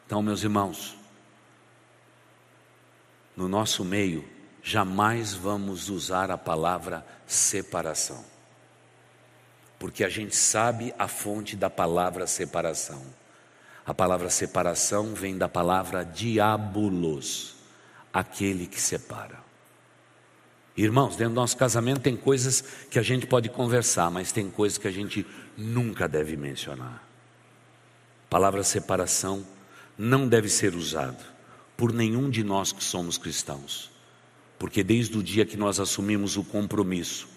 [0.07, 0.97] Então, meus irmãos,
[3.35, 4.25] no nosso meio,
[4.63, 8.37] jamais vamos usar a palavra separação
[9.79, 13.03] porque a gente sabe a fonte da palavra separação.
[13.87, 17.55] A palavra separação vem da palavra diabolos,
[18.13, 19.39] aquele que separa.
[20.77, 24.77] Irmãos, dentro do nosso casamento tem coisas que a gente pode conversar, mas tem coisas
[24.77, 25.25] que a gente
[25.57, 27.03] nunca deve mencionar.
[28.27, 29.47] A palavra separação
[29.97, 31.25] não deve ser usada
[31.77, 33.93] por nenhum de nós que somos cristãos,
[34.59, 37.29] porque desde o dia que nós assumimos o compromisso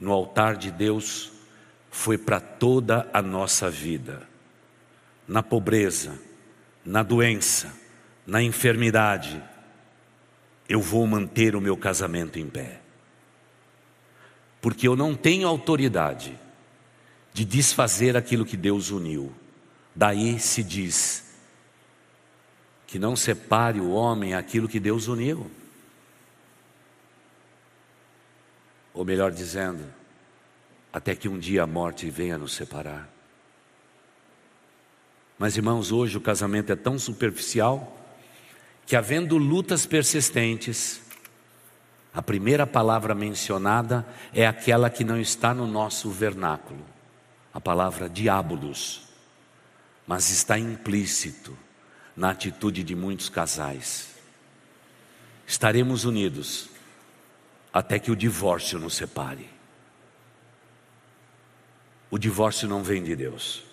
[0.00, 1.32] no altar de Deus,
[1.90, 4.27] foi para toda a nossa vida.
[5.28, 6.18] Na pobreza,
[6.84, 7.72] na doença,
[8.26, 9.42] na enfermidade,
[10.68, 12.80] eu vou manter o meu casamento em pé.
[14.60, 16.38] Porque eu não tenho autoridade
[17.32, 19.32] de desfazer aquilo que Deus uniu.
[19.94, 21.24] Daí se diz
[22.86, 25.50] que não separe o homem aquilo que Deus uniu.
[28.94, 29.84] Ou melhor dizendo,
[30.92, 33.17] até que um dia a morte venha nos separar.
[35.38, 37.96] Mas irmãos, hoje o casamento é tão superficial
[38.84, 41.00] que, havendo lutas persistentes,
[42.12, 46.84] a primeira palavra mencionada é aquela que não está no nosso vernáculo,
[47.54, 49.06] a palavra diabolos,
[50.04, 51.56] mas está implícito
[52.16, 54.08] na atitude de muitos casais.
[55.46, 56.68] Estaremos unidos
[57.72, 59.48] até que o divórcio nos separe.
[62.10, 63.67] O divórcio não vem de Deus.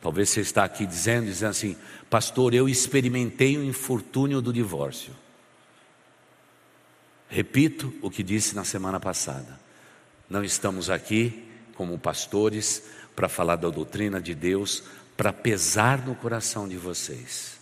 [0.00, 1.76] Talvez você está aqui dizendo, dizendo assim,
[2.08, 5.12] pastor, eu experimentei o infortúnio do divórcio.
[7.28, 9.60] Repito o que disse na semana passada.
[10.28, 12.82] Não estamos aqui como pastores
[13.14, 14.82] para falar da doutrina de Deus,
[15.16, 17.58] para pesar no coração de vocês.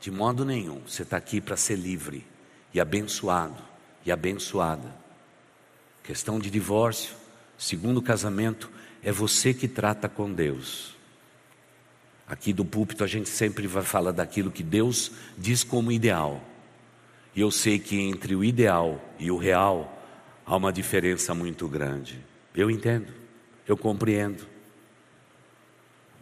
[0.00, 2.24] De modo nenhum, você está aqui para ser livre
[2.72, 3.62] e abençoado
[4.06, 4.94] e abençoada.
[6.02, 7.14] Questão de divórcio,
[7.58, 8.70] segundo casamento,
[9.02, 10.99] é você que trata com Deus.
[12.30, 16.40] Aqui do púlpito a gente sempre vai falar daquilo que Deus diz como ideal.
[17.34, 20.00] E eu sei que entre o ideal e o real
[20.46, 22.20] há uma diferença muito grande.
[22.54, 23.12] Eu entendo,
[23.66, 24.46] eu compreendo.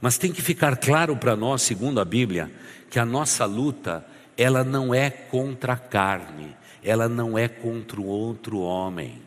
[0.00, 2.50] Mas tem que ficar claro para nós, segundo a Bíblia,
[2.88, 4.02] que a nossa luta,
[4.34, 9.20] ela não é contra a carne, ela não é contra o outro homem.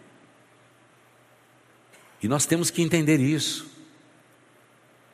[2.23, 3.70] E nós temos que entender isso.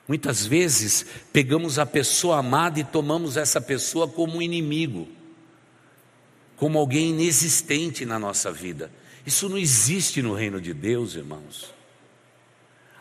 [0.08, 5.08] Muitas vezes pegamos a pessoa amada e tomamos essa pessoa como um inimigo
[6.58, 8.92] como alguém inexistente na nossa vida.
[9.26, 11.74] Isso não existe no reino de Deus, irmãos.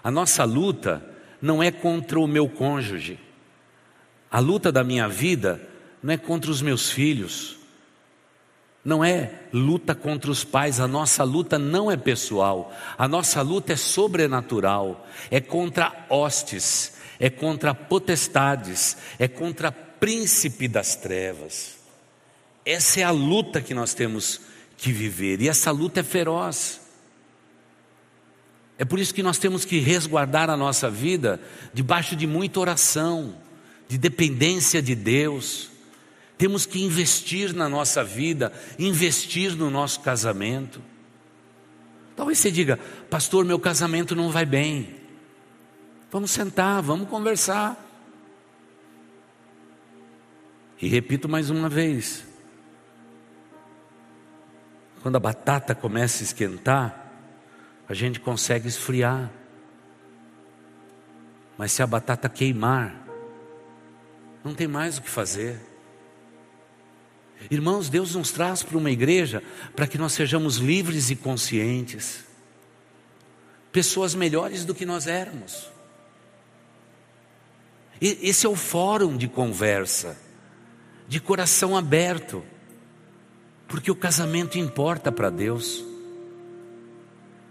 [0.04, 1.02] A nossa luta
[1.40, 3.18] não é contra o meu cônjuge.
[4.30, 5.66] A luta da minha vida
[6.02, 7.55] não é contra os meus filhos.
[8.86, 13.72] Não é luta contra os pais, a nossa luta não é pessoal, a nossa luta
[13.72, 21.74] é sobrenatural, é contra hostes, é contra potestades, é contra príncipe das trevas.
[22.64, 24.40] Essa é a luta que nós temos
[24.78, 26.80] que viver, e essa luta é feroz.
[28.78, 31.40] É por isso que nós temos que resguardar a nossa vida
[31.74, 33.34] debaixo de muita oração,
[33.88, 35.70] de dependência de Deus.
[36.38, 40.82] Temos que investir na nossa vida, investir no nosso casamento.
[42.14, 42.78] Talvez você diga,
[43.08, 44.96] pastor, meu casamento não vai bem.
[46.10, 47.82] Vamos sentar, vamos conversar.
[50.80, 52.24] E repito mais uma vez:
[55.02, 57.12] quando a batata começa a esquentar,
[57.88, 59.30] a gente consegue esfriar.
[61.56, 63.06] Mas se a batata queimar,
[64.44, 65.75] não tem mais o que fazer.
[67.50, 69.42] Irmãos, Deus nos traz para uma igreja
[69.74, 72.24] para que nós sejamos livres e conscientes,
[73.70, 75.68] pessoas melhores do que nós éramos.
[78.00, 80.18] Esse é o fórum de conversa,
[81.08, 82.42] de coração aberto.
[83.68, 85.84] Porque o casamento importa para Deus.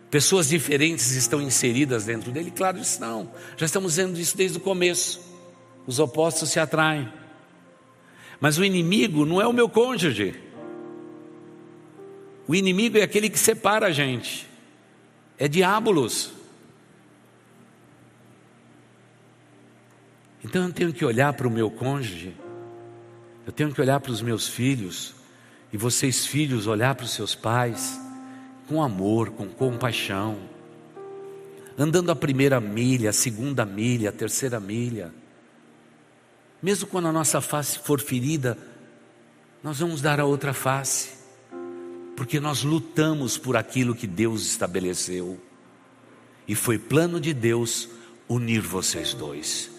[0.09, 2.51] Pessoas diferentes estão inseridas dentro dele?
[2.51, 3.31] Claro, não.
[3.57, 5.19] Já estamos vendo isso desde o começo.
[5.86, 7.11] Os opostos se atraem.
[8.39, 10.36] Mas o inimigo não é o meu cônjuge.
[12.47, 14.47] O inimigo é aquele que separa a gente.
[15.38, 16.31] É diabolos.
[20.43, 22.36] Então eu tenho que olhar para o meu cônjuge.
[23.45, 25.15] Eu tenho que olhar para os meus filhos
[25.73, 27.99] e vocês, filhos, olhar para os seus pais
[28.67, 30.38] com amor, com compaixão,
[31.77, 35.13] andando a primeira milha, a segunda milha, a terceira milha.
[36.66, 38.57] Mesmo quando a nossa face for ferida,
[39.61, 41.09] nós vamos dar a outra face,
[42.18, 45.39] porque nós lutamos por aquilo que Deus estabeleceu,
[46.47, 47.88] e foi plano de Deus
[48.28, 49.70] unir vocês dois.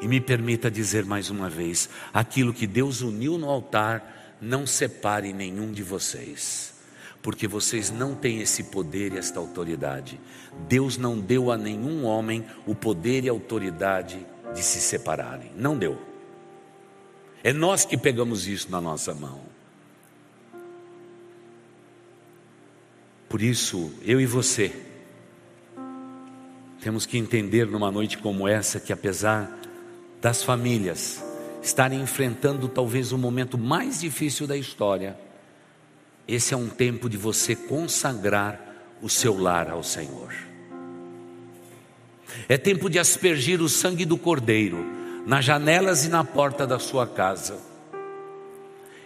[0.00, 5.32] E me permita dizer mais uma vez: aquilo que Deus uniu no altar, não separe
[5.32, 6.74] nenhum de vocês,
[7.22, 10.20] porque vocês não têm esse poder e esta autoridade.
[10.68, 15.78] Deus não deu a nenhum homem o poder e a autoridade de se separarem, não
[15.78, 16.10] deu.
[17.44, 19.40] É nós que pegamos isso na nossa mão.
[23.28, 24.72] Por isso, eu e você
[26.82, 29.58] temos que entender numa noite como essa que apesar
[30.20, 31.24] das famílias
[31.62, 35.16] estarem enfrentando talvez o momento mais difícil da história,
[36.26, 38.60] esse é um tempo de você consagrar
[39.00, 40.32] o seu lar ao Senhor.
[42.48, 47.06] É tempo de aspergir o sangue do Cordeiro nas janelas e na porta da sua
[47.06, 47.58] casa.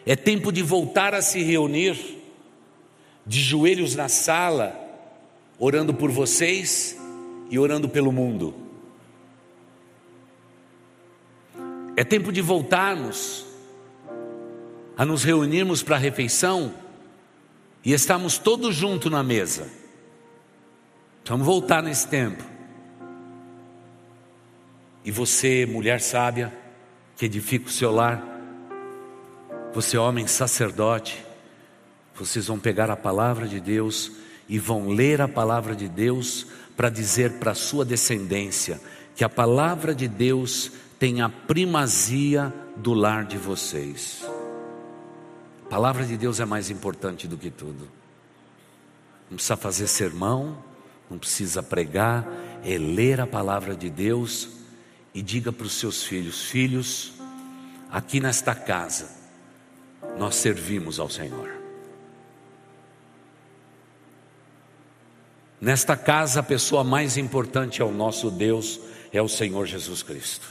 [0.04, 2.22] É tempo de voltar a se reunir,
[3.26, 4.74] de joelhos na sala,
[5.58, 6.96] orando por vocês
[7.50, 8.54] e orando pelo mundo.
[11.96, 13.46] É tempo de voltarmos
[14.96, 16.74] a nos reunirmos para a refeição
[17.84, 19.68] e estarmos todos juntos na mesa.
[21.24, 22.55] Vamos voltar nesse tempo.
[25.06, 26.52] E você, mulher sábia,
[27.16, 28.20] que edifica o seu lar,
[29.72, 31.24] você, homem sacerdote,
[32.12, 34.10] vocês vão pegar a palavra de Deus
[34.48, 38.80] e vão ler a palavra de Deus para dizer para a sua descendência
[39.14, 44.28] que a palavra de Deus tem a primazia do lar de vocês.
[45.66, 47.88] A palavra de Deus é mais importante do que tudo.
[49.30, 50.58] Não precisa fazer sermão,
[51.08, 52.26] não precisa pregar,
[52.64, 54.55] é ler a palavra de Deus
[55.16, 57.14] e diga para os seus filhos: Filhos,
[57.90, 59.08] aqui nesta casa,
[60.18, 61.56] nós servimos ao Senhor.
[65.58, 68.78] Nesta casa, a pessoa mais importante é o nosso Deus,
[69.10, 70.46] é o Senhor Jesus Cristo.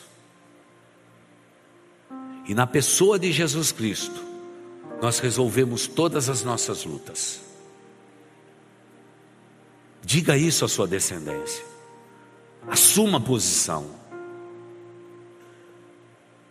[2.47, 4.19] E na pessoa de Jesus Cristo,
[4.99, 7.39] nós resolvemos todas as nossas lutas.
[10.03, 11.63] Diga isso à sua descendência.
[12.67, 14.04] Assuma a posição.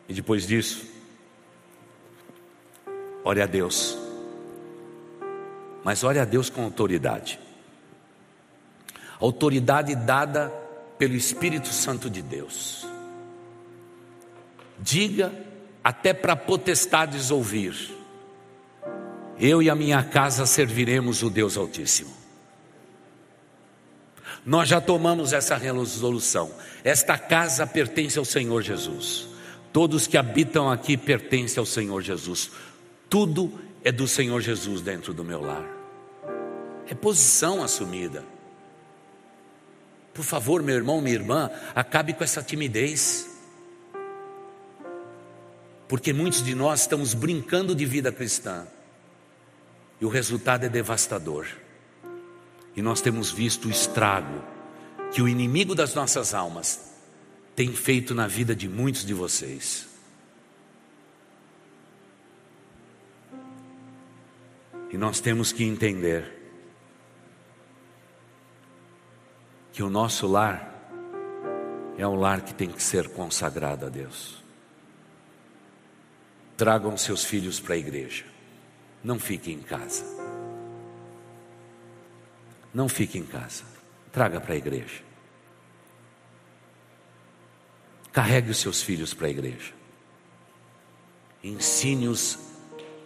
[0.08, 0.86] E depois disso,
[3.24, 3.96] ore a Deus.
[5.82, 7.38] Mas ore a Deus com autoridade.
[9.18, 10.48] Autoridade dada
[10.98, 12.86] pelo Espírito Santo de Deus.
[14.78, 15.32] Diga
[15.82, 17.94] até para potestades ouvir.
[19.38, 22.14] Eu e a minha casa serviremos o Deus Altíssimo.
[24.44, 26.52] Nós já tomamos essa resolução.
[26.82, 29.33] Esta casa pertence ao Senhor Jesus.
[29.74, 32.52] Todos que habitam aqui pertencem ao Senhor Jesus.
[33.10, 33.52] Tudo
[33.82, 35.66] é do Senhor Jesus dentro do meu lar.
[36.86, 38.24] É posição assumida.
[40.14, 43.28] Por favor, meu irmão, minha irmã, acabe com essa timidez
[45.88, 48.68] porque muitos de nós estamos brincando de vida cristã
[50.00, 51.48] e o resultado é devastador.
[52.76, 54.40] E nós temos visto o estrago
[55.10, 56.83] que o inimigo das nossas almas
[57.54, 59.88] tem feito na vida de muitos de vocês.
[64.90, 66.32] E nós temos que entender
[69.72, 70.72] que o nosso lar
[71.98, 74.42] é um lar que tem que ser consagrado a Deus.
[76.56, 78.24] Tragam seus filhos para a igreja.
[79.02, 80.04] Não fiquem em casa.
[82.72, 83.64] Não fique em casa.
[84.12, 85.03] Traga para a igreja.
[88.14, 89.74] Carregue os seus filhos para a igreja.
[91.42, 92.38] Ensine-os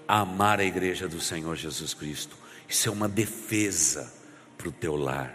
[0.06, 2.36] a amar a igreja do Senhor Jesus Cristo.
[2.68, 4.12] Isso é uma defesa
[4.58, 5.34] para o teu lar.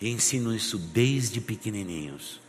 [0.00, 2.40] E ensino isso desde pequenininhos.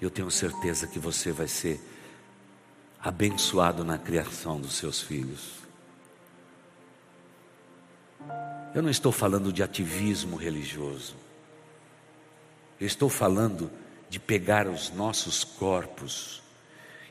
[0.00, 1.80] Eu tenho certeza que você vai ser
[2.98, 5.60] abençoado na criação dos seus filhos.
[8.74, 11.29] Eu não estou falando de ativismo religioso.
[12.80, 13.70] Eu estou falando
[14.08, 16.40] de pegar os nossos corpos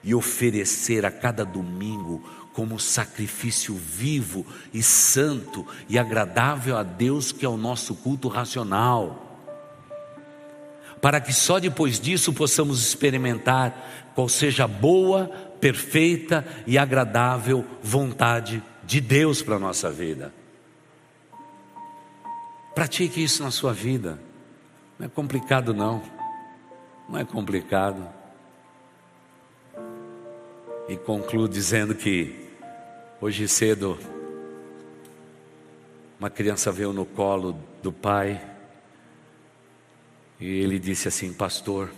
[0.03, 7.45] e oferecer a cada domingo como sacrifício vivo e santo e agradável a Deus, que
[7.45, 9.26] é o nosso culto racional.
[11.01, 15.28] Para que só depois disso possamos experimentar qual seja a boa,
[15.61, 20.34] perfeita e agradável vontade de Deus para a nossa vida.
[22.74, 24.20] Pratique isso na sua vida.
[25.00, 26.04] Não é complicado, não.
[27.08, 28.06] Não é complicado.
[30.89, 32.50] E concluo dizendo que
[33.22, 33.97] hoje cedo
[36.20, 38.45] uma criança veio no colo do pai
[40.38, 41.89] e ele disse assim: Pastor,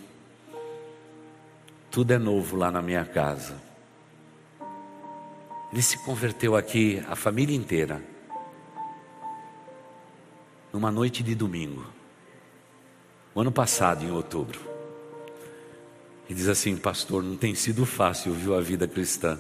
[1.90, 3.60] tudo é novo lá na minha casa.
[5.72, 8.04] Ele se converteu aqui, a família inteira,
[10.72, 12.01] numa noite de domingo,
[13.34, 14.60] o ano passado, em outubro.
[16.30, 19.38] E diz assim, pastor, não tem sido fácil, viu, a vida cristã.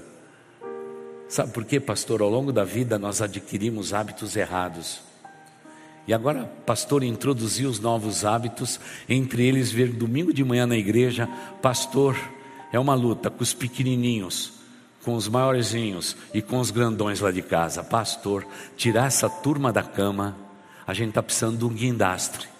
[1.29, 2.21] Sabe por quê, pastor?
[2.21, 5.01] Ao longo da vida nós adquirimos hábitos errados.
[6.05, 11.29] E agora, pastor introduziu os novos hábitos, entre eles vir domingo de manhã na igreja,
[11.61, 12.17] pastor,
[12.73, 14.53] é uma luta com os pequenininhos,
[15.05, 17.83] com os maiorzinhos e com os grandões lá de casa.
[17.83, 20.35] Pastor, tirar essa turma da cama,
[20.85, 22.50] a gente está precisando de um guindastre.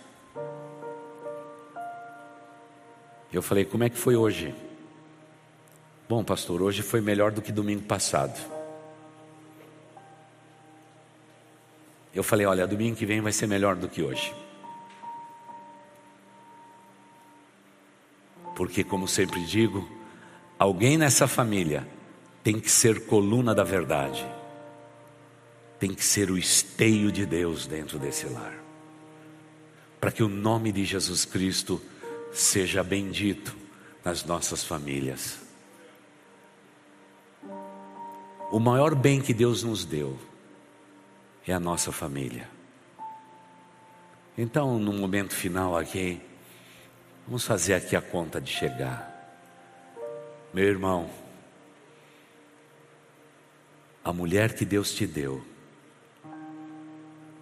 [3.31, 4.53] Eu falei: Como é que foi hoje?
[6.09, 8.37] Bom, pastor, hoje foi melhor do que domingo passado.
[12.13, 14.33] Eu falei: Olha, domingo que vem vai ser melhor do que hoje.
[18.55, 19.89] Porque, como sempre digo,
[20.59, 21.87] alguém nessa família
[22.43, 24.25] tem que ser coluna da verdade,
[25.79, 28.53] tem que ser o esteio de Deus dentro desse lar,
[29.99, 31.81] para que o nome de Jesus Cristo
[32.31, 33.55] seja bendito
[34.03, 35.39] nas nossas famílias.
[38.51, 40.19] O maior bem que Deus nos deu
[41.47, 42.49] é a nossa família.
[44.37, 46.21] Então, no momento final aqui,
[47.25, 49.09] vamos fazer aqui a conta de chegar.
[50.53, 51.09] Meu irmão,
[54.03, 55.43] a mulher que Deus te deu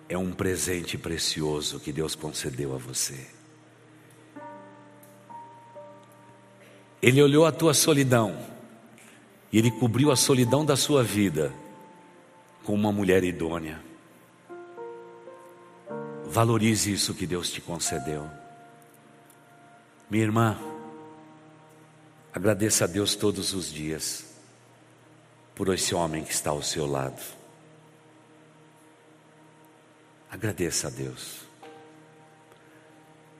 [0.07, 3.38] é um presente precioso que Deus concedeu a você.
[7.01, 8.37] Ele olhou a tua solidão
[9.51, 11.53] e ele cobriu a solidão da sua vida
[12.63, 13.81] com uma mulher idônea.
[16.25, 18.29] Valorize isso que Deus te concedeu.
[20.09, 20.59] Minha irmã,
[22.33, 24.25] agradeça a Deus todos os dias
[25.55, 27.21] por esse homem que está ao seu lado.
[30.29, 31.39] Agradeça a Deus.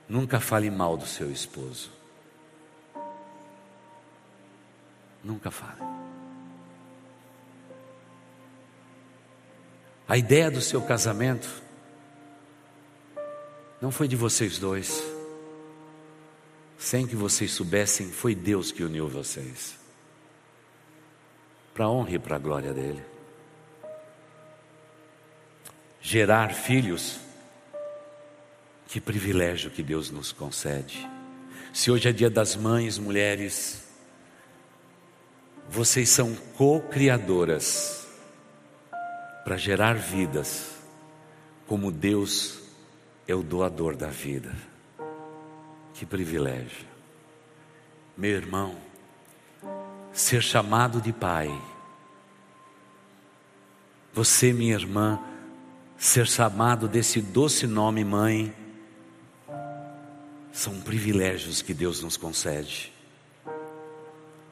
[0.08, 1.99] Nunca fale mal do seu esposo.
[5.22, 5.80] Nunca fale.
[10.08, 11.48] A ideia do seu casamento
[13.80, 15.02] não foi de vocês dois.
[16.76, 19.78] Sem que vocês soubessem, foi Deus que uniu vocês.
[21.74, 23.04] Para a honra e para a glória dele.
[26.00, 27.20] Gerar filhos,
[28.88, 31.08] que privilégio que Deus nos concede.
[31.72, 33.89] Se hoje é dia das mães, mulheres,
[35.70, 38.08] vocês são co-criadoras
[39.44, 40.72] para gerar vidas,
[41.68, 42.58] como Deus
[43.28, 44.52] é o doador da vida.
[45.94, 46.88] Que privilégio.
[48.16, 48.76] Meu irmão,
[50.12, 51.48] ser chamado de pai.
[54.12, 55.20] Você, minha irmã,
[55.96, 58.52] ser chamado desse doce nome mãe,
[60.50, 62.92] são privilégios que Deus nos concede.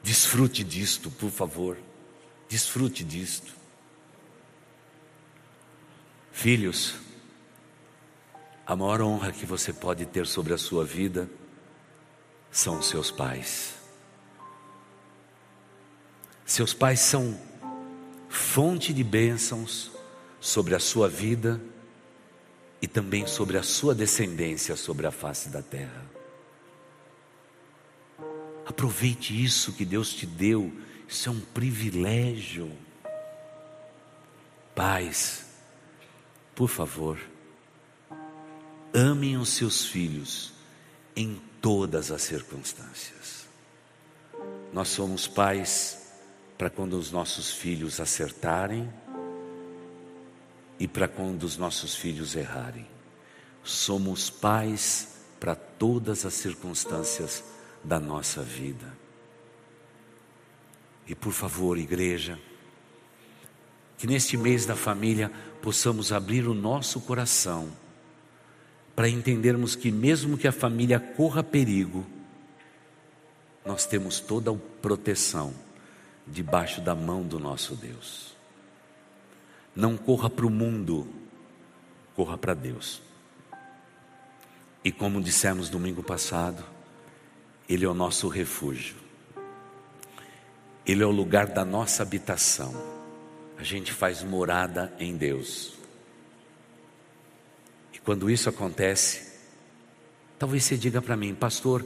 [0.09, 1.77] Desfrute disto, por favor.
[2.49, 3.53] Desfrute disto.
[6.31, 6.95] Filhos,
[8.65, 11.29] a maior honra que você pode ter sobre a sua vida
[12.49, 13.75] são os seus pais.
[16.43, 17.39] Seus pais são
[18.27, 19.91] fonte de bênçãos
[20.39, 21.61] sobre a sua vida
[22.81, 26.18] e também sobre a sua descendência sobre a face da terra.
[28.69, 30.71] Aproveite isso que Deus te deu,
[31.07, 32.71] isso é um privilégio.
[34.75, 35.47] Pais,
[36.53, 37.19] por favor,
[38.93, 40.53] amem os seus filhos
[41.15, 43.47] em todas as circunstâncias.
[44.71, 46.13] Nós somos pais
[46.55, 48.87] para quando os nossos filhos acertarem
[50.79, 52.87] e para quando os nossos filhos errarem.
[53.63, 57.43] Somos pais para todas as circunstâncias
[57.83, 58.97] da nossa vida.
[61.07, 62.39] E por favor, igreja,
[63.97, 67.69] que neste mês da família possamos abrir o nosso coração
[68.95, 72.05] para entendermos que, mesmo que a família corra perigo,
[73.65, 75.53] nós temos toda a proteção
[76.25, 78.35] debaixo da mão do nosso Deus.
[79.75, 81.07] Não corra para o mundo,
[82.15, 83.01] corra para Deus.
[84.83, 86.63] E como dissemos domingo passado,
[87.69, 88.95] ele é o nosso refúgio.
[90.85, 92.73] Ele é o lugar da nossa habitação.
[93.57, 95.73] A gente faz morada em Deus.
[97.93, 99.33] E quando isso acontece,
[100.39, 101.85] talvez você diga para mim, pastor,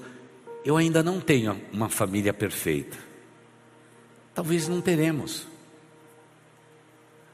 [0.63, 2.97] eu ainda não tenho uma família perfeita.
[4.33, 5.45] Talvez não teremos.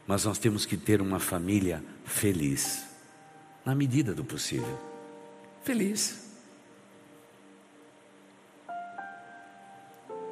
[0.08, 2.84] Mas nós temos que ter uma família feliz,
[3.64, 4.80] na medida do possível.
[5.64, 6.29] Feliz.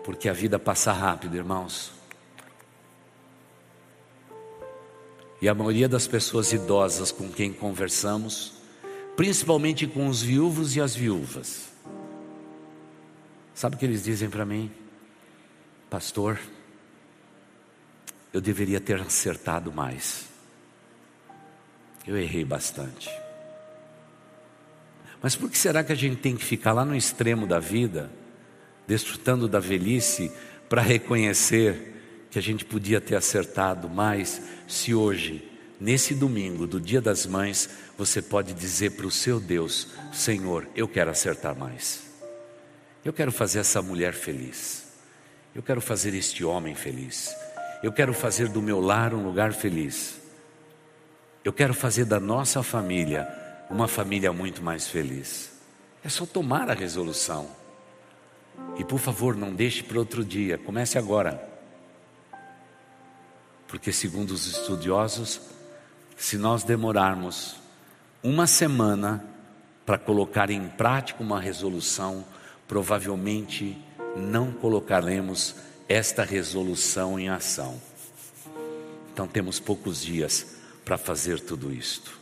[0.07, 1.91] Porque a vida passa rápido, irmãos.
[5.41, 8.53] E a maioria das pessoas idosas com quem conversamos,
[9.17, 11.73] principalmente com os viúvos e as viúvas,
[13.53, 14.71] sabe o que eles dizem para mim?
[15.89, 16.39] Pastor,
[18.31, 20.29] eu deveria ter acertado mais.
[22.07, 23.09] Eu errei bastante.
[25.21, 28.09] Mas por que será que a gente tem que ficar lá no extremo da vida?
[28.87, 30.31] Desfrutando da velhice
[30.69, 31.93] para reconhecer
[32.31, 37.69] que a gente podia ter acertado mais se hoje, nesse domingo do Dia das Mães,
[37.97, 42.03] você pode dizer para o seu Deus: Senhor, eu quero acertar mais.
[43.03, 44.85] Eu quero fazer essa mulher feliz.
[45.55, 47.33] Eu quero fazer este homem feliz.
[47.81, 50.19] Eu quero fazer do meu lar um lugar feliz.
[51.43, 53.27] Eu quero fazer da nossa família
[53.69, 55.51] uma família muito mais feliz.
[56.03, 57.49] É só tomar a resolução.
[58.77, 61.41] E por favor, não deixe para outro dia, comece agora.
[63.67, 65.41] Porque, segundo os estudiosos,
[66.15, 67.57] se nós demorarmos
[68.23, 69.23] uma semana
[69.85, 72.25] para colocar em prática uma resolução,
[72.67, 73.77] provavelmente
[74.15, 75.55] não colocaremos
[75.87, 77.81] esta resolução em ação.
[79.13, 82.17] Então temos poucos dias para fazer tudo isto.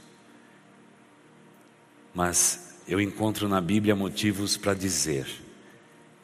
[2.14, 5.28] Mas eu encontro na Bíblia motivos para dizer: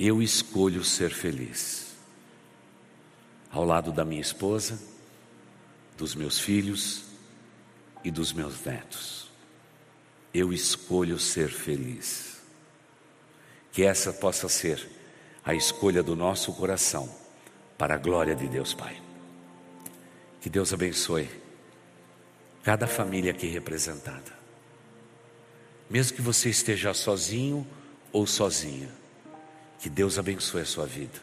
[0.08, 1.96] eu escolho ser feliz.
[3.52, 4.82] Ao lado da minha esposa,
[5.96, 7.04] dos meus filhos
[8.04, 9.30] e dos meus netos.
[10.34, 12.42] Eu escolho ser feliz.
[13.72, 14.90] Que essa possa ser
[15.46, 17.08] a escolha do nosso coração
[17.78, 19.00] para a glória de Deus Pai.
[20.40, 21.30] Que Deus abençoe
[22.64, 24.40] cada família aqui representada.
[25.88, 27.68] Mesmo que você esteja sozinho
[28.12, 29.01] ou sozinha,
[29.82, 31.20] que Deus abençoe a sua vida.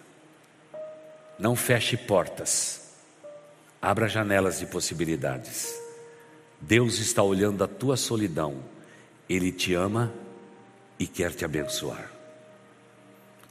[1.38, 2.90] Não feche portas,
[3.80, 5.80] abra janelas de possibilidades.
[6.60, 8.60] Deus está olhando a tua solidão,
[9.28, 10.12] Ele te ama
[10.98, 12.10] e quer te abençoar.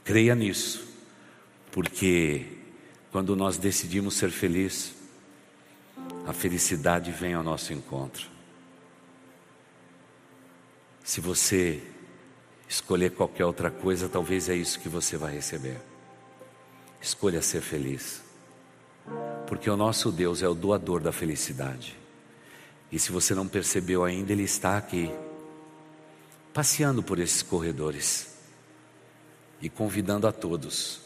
[0.04, 0.86] Creia nisso,
[1.72, 2.58] porque
[3.10, 4.94] quando nós decidimos ser felizes,
[6.26, 8.28] a felicidade vem ao nosso encontro.
[11.02, 11.82] Se você
[12.68, 15.80] escolher qualquer outra coisa, talvez é isso que você vai receber.
[17.00, 18.22] Escolha ser feliz,
[19.46, 21.96] porque o nosso Deus é o doador da felicidade.
[22.92, 25.10] E se você não percebeu ainda, Ele está aqui,
[26.52, 28.36] passeando por esses corredores
[29.62, 31.00] e convidando a todos: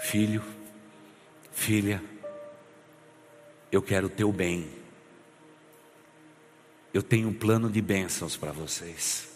[0.00, 0.42] filho,
[1.52, 2.02] filha,
[3.70, 4.68] eu quero o teu bem.
[6.92, 9.27] Eu tenho um plano de bênçãos para vocês.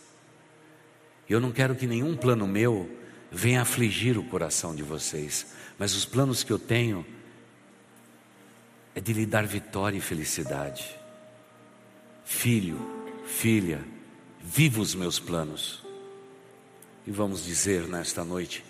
[1.33, 2.95] Eu não quero que nenhum plano meu
[3.31, 5.47] venha afligir o coração de vocês,
[5.79, 7.07] mas os planos que eu tenho
[8.95, 10.95] é de lhe dar vitória e felicidade.
[12.23, 12.79] Filho,
[13.25, 13.83] filha,
[14.43, 15.83] viva os meus planos.
[17.07, 18.63] E vamos dizer nesta noite,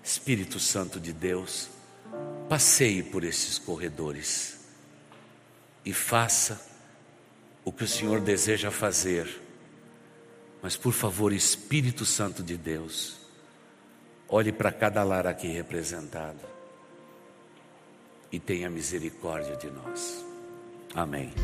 [0.00, 1.68] Espírito Santo de Deus,
[2.48, 4.60] passeie por esses corredores
[5.84, 6.64] e faça
[7.64, 9.43] o que o Senhor deseja fazer.
[10.64, 13.18] Mas por favor, Espírito Santo de Deus,
[14.26, 16.40] olhe para cada lar aqui representado
[18.32, 20.24] e tenha misericórdia de nós.
[20.94, 21.34] Amém.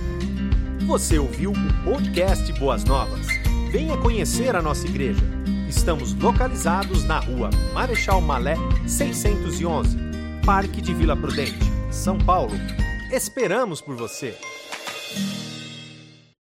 [0.87, 3.27] Você ouviu o podcast Boas Novas?
[3.71, 5.21] Venha conhecer a nossa igreja.
[5.69, 8.57] Estamos localizados na rua Marechal Malé
[8.89, 9.99] 611,
[10.47, 11.61] Parque de Vila Prudente,
[11.93, 12.55] São Paulo.
[13.13, 14.35] Esperamos por você!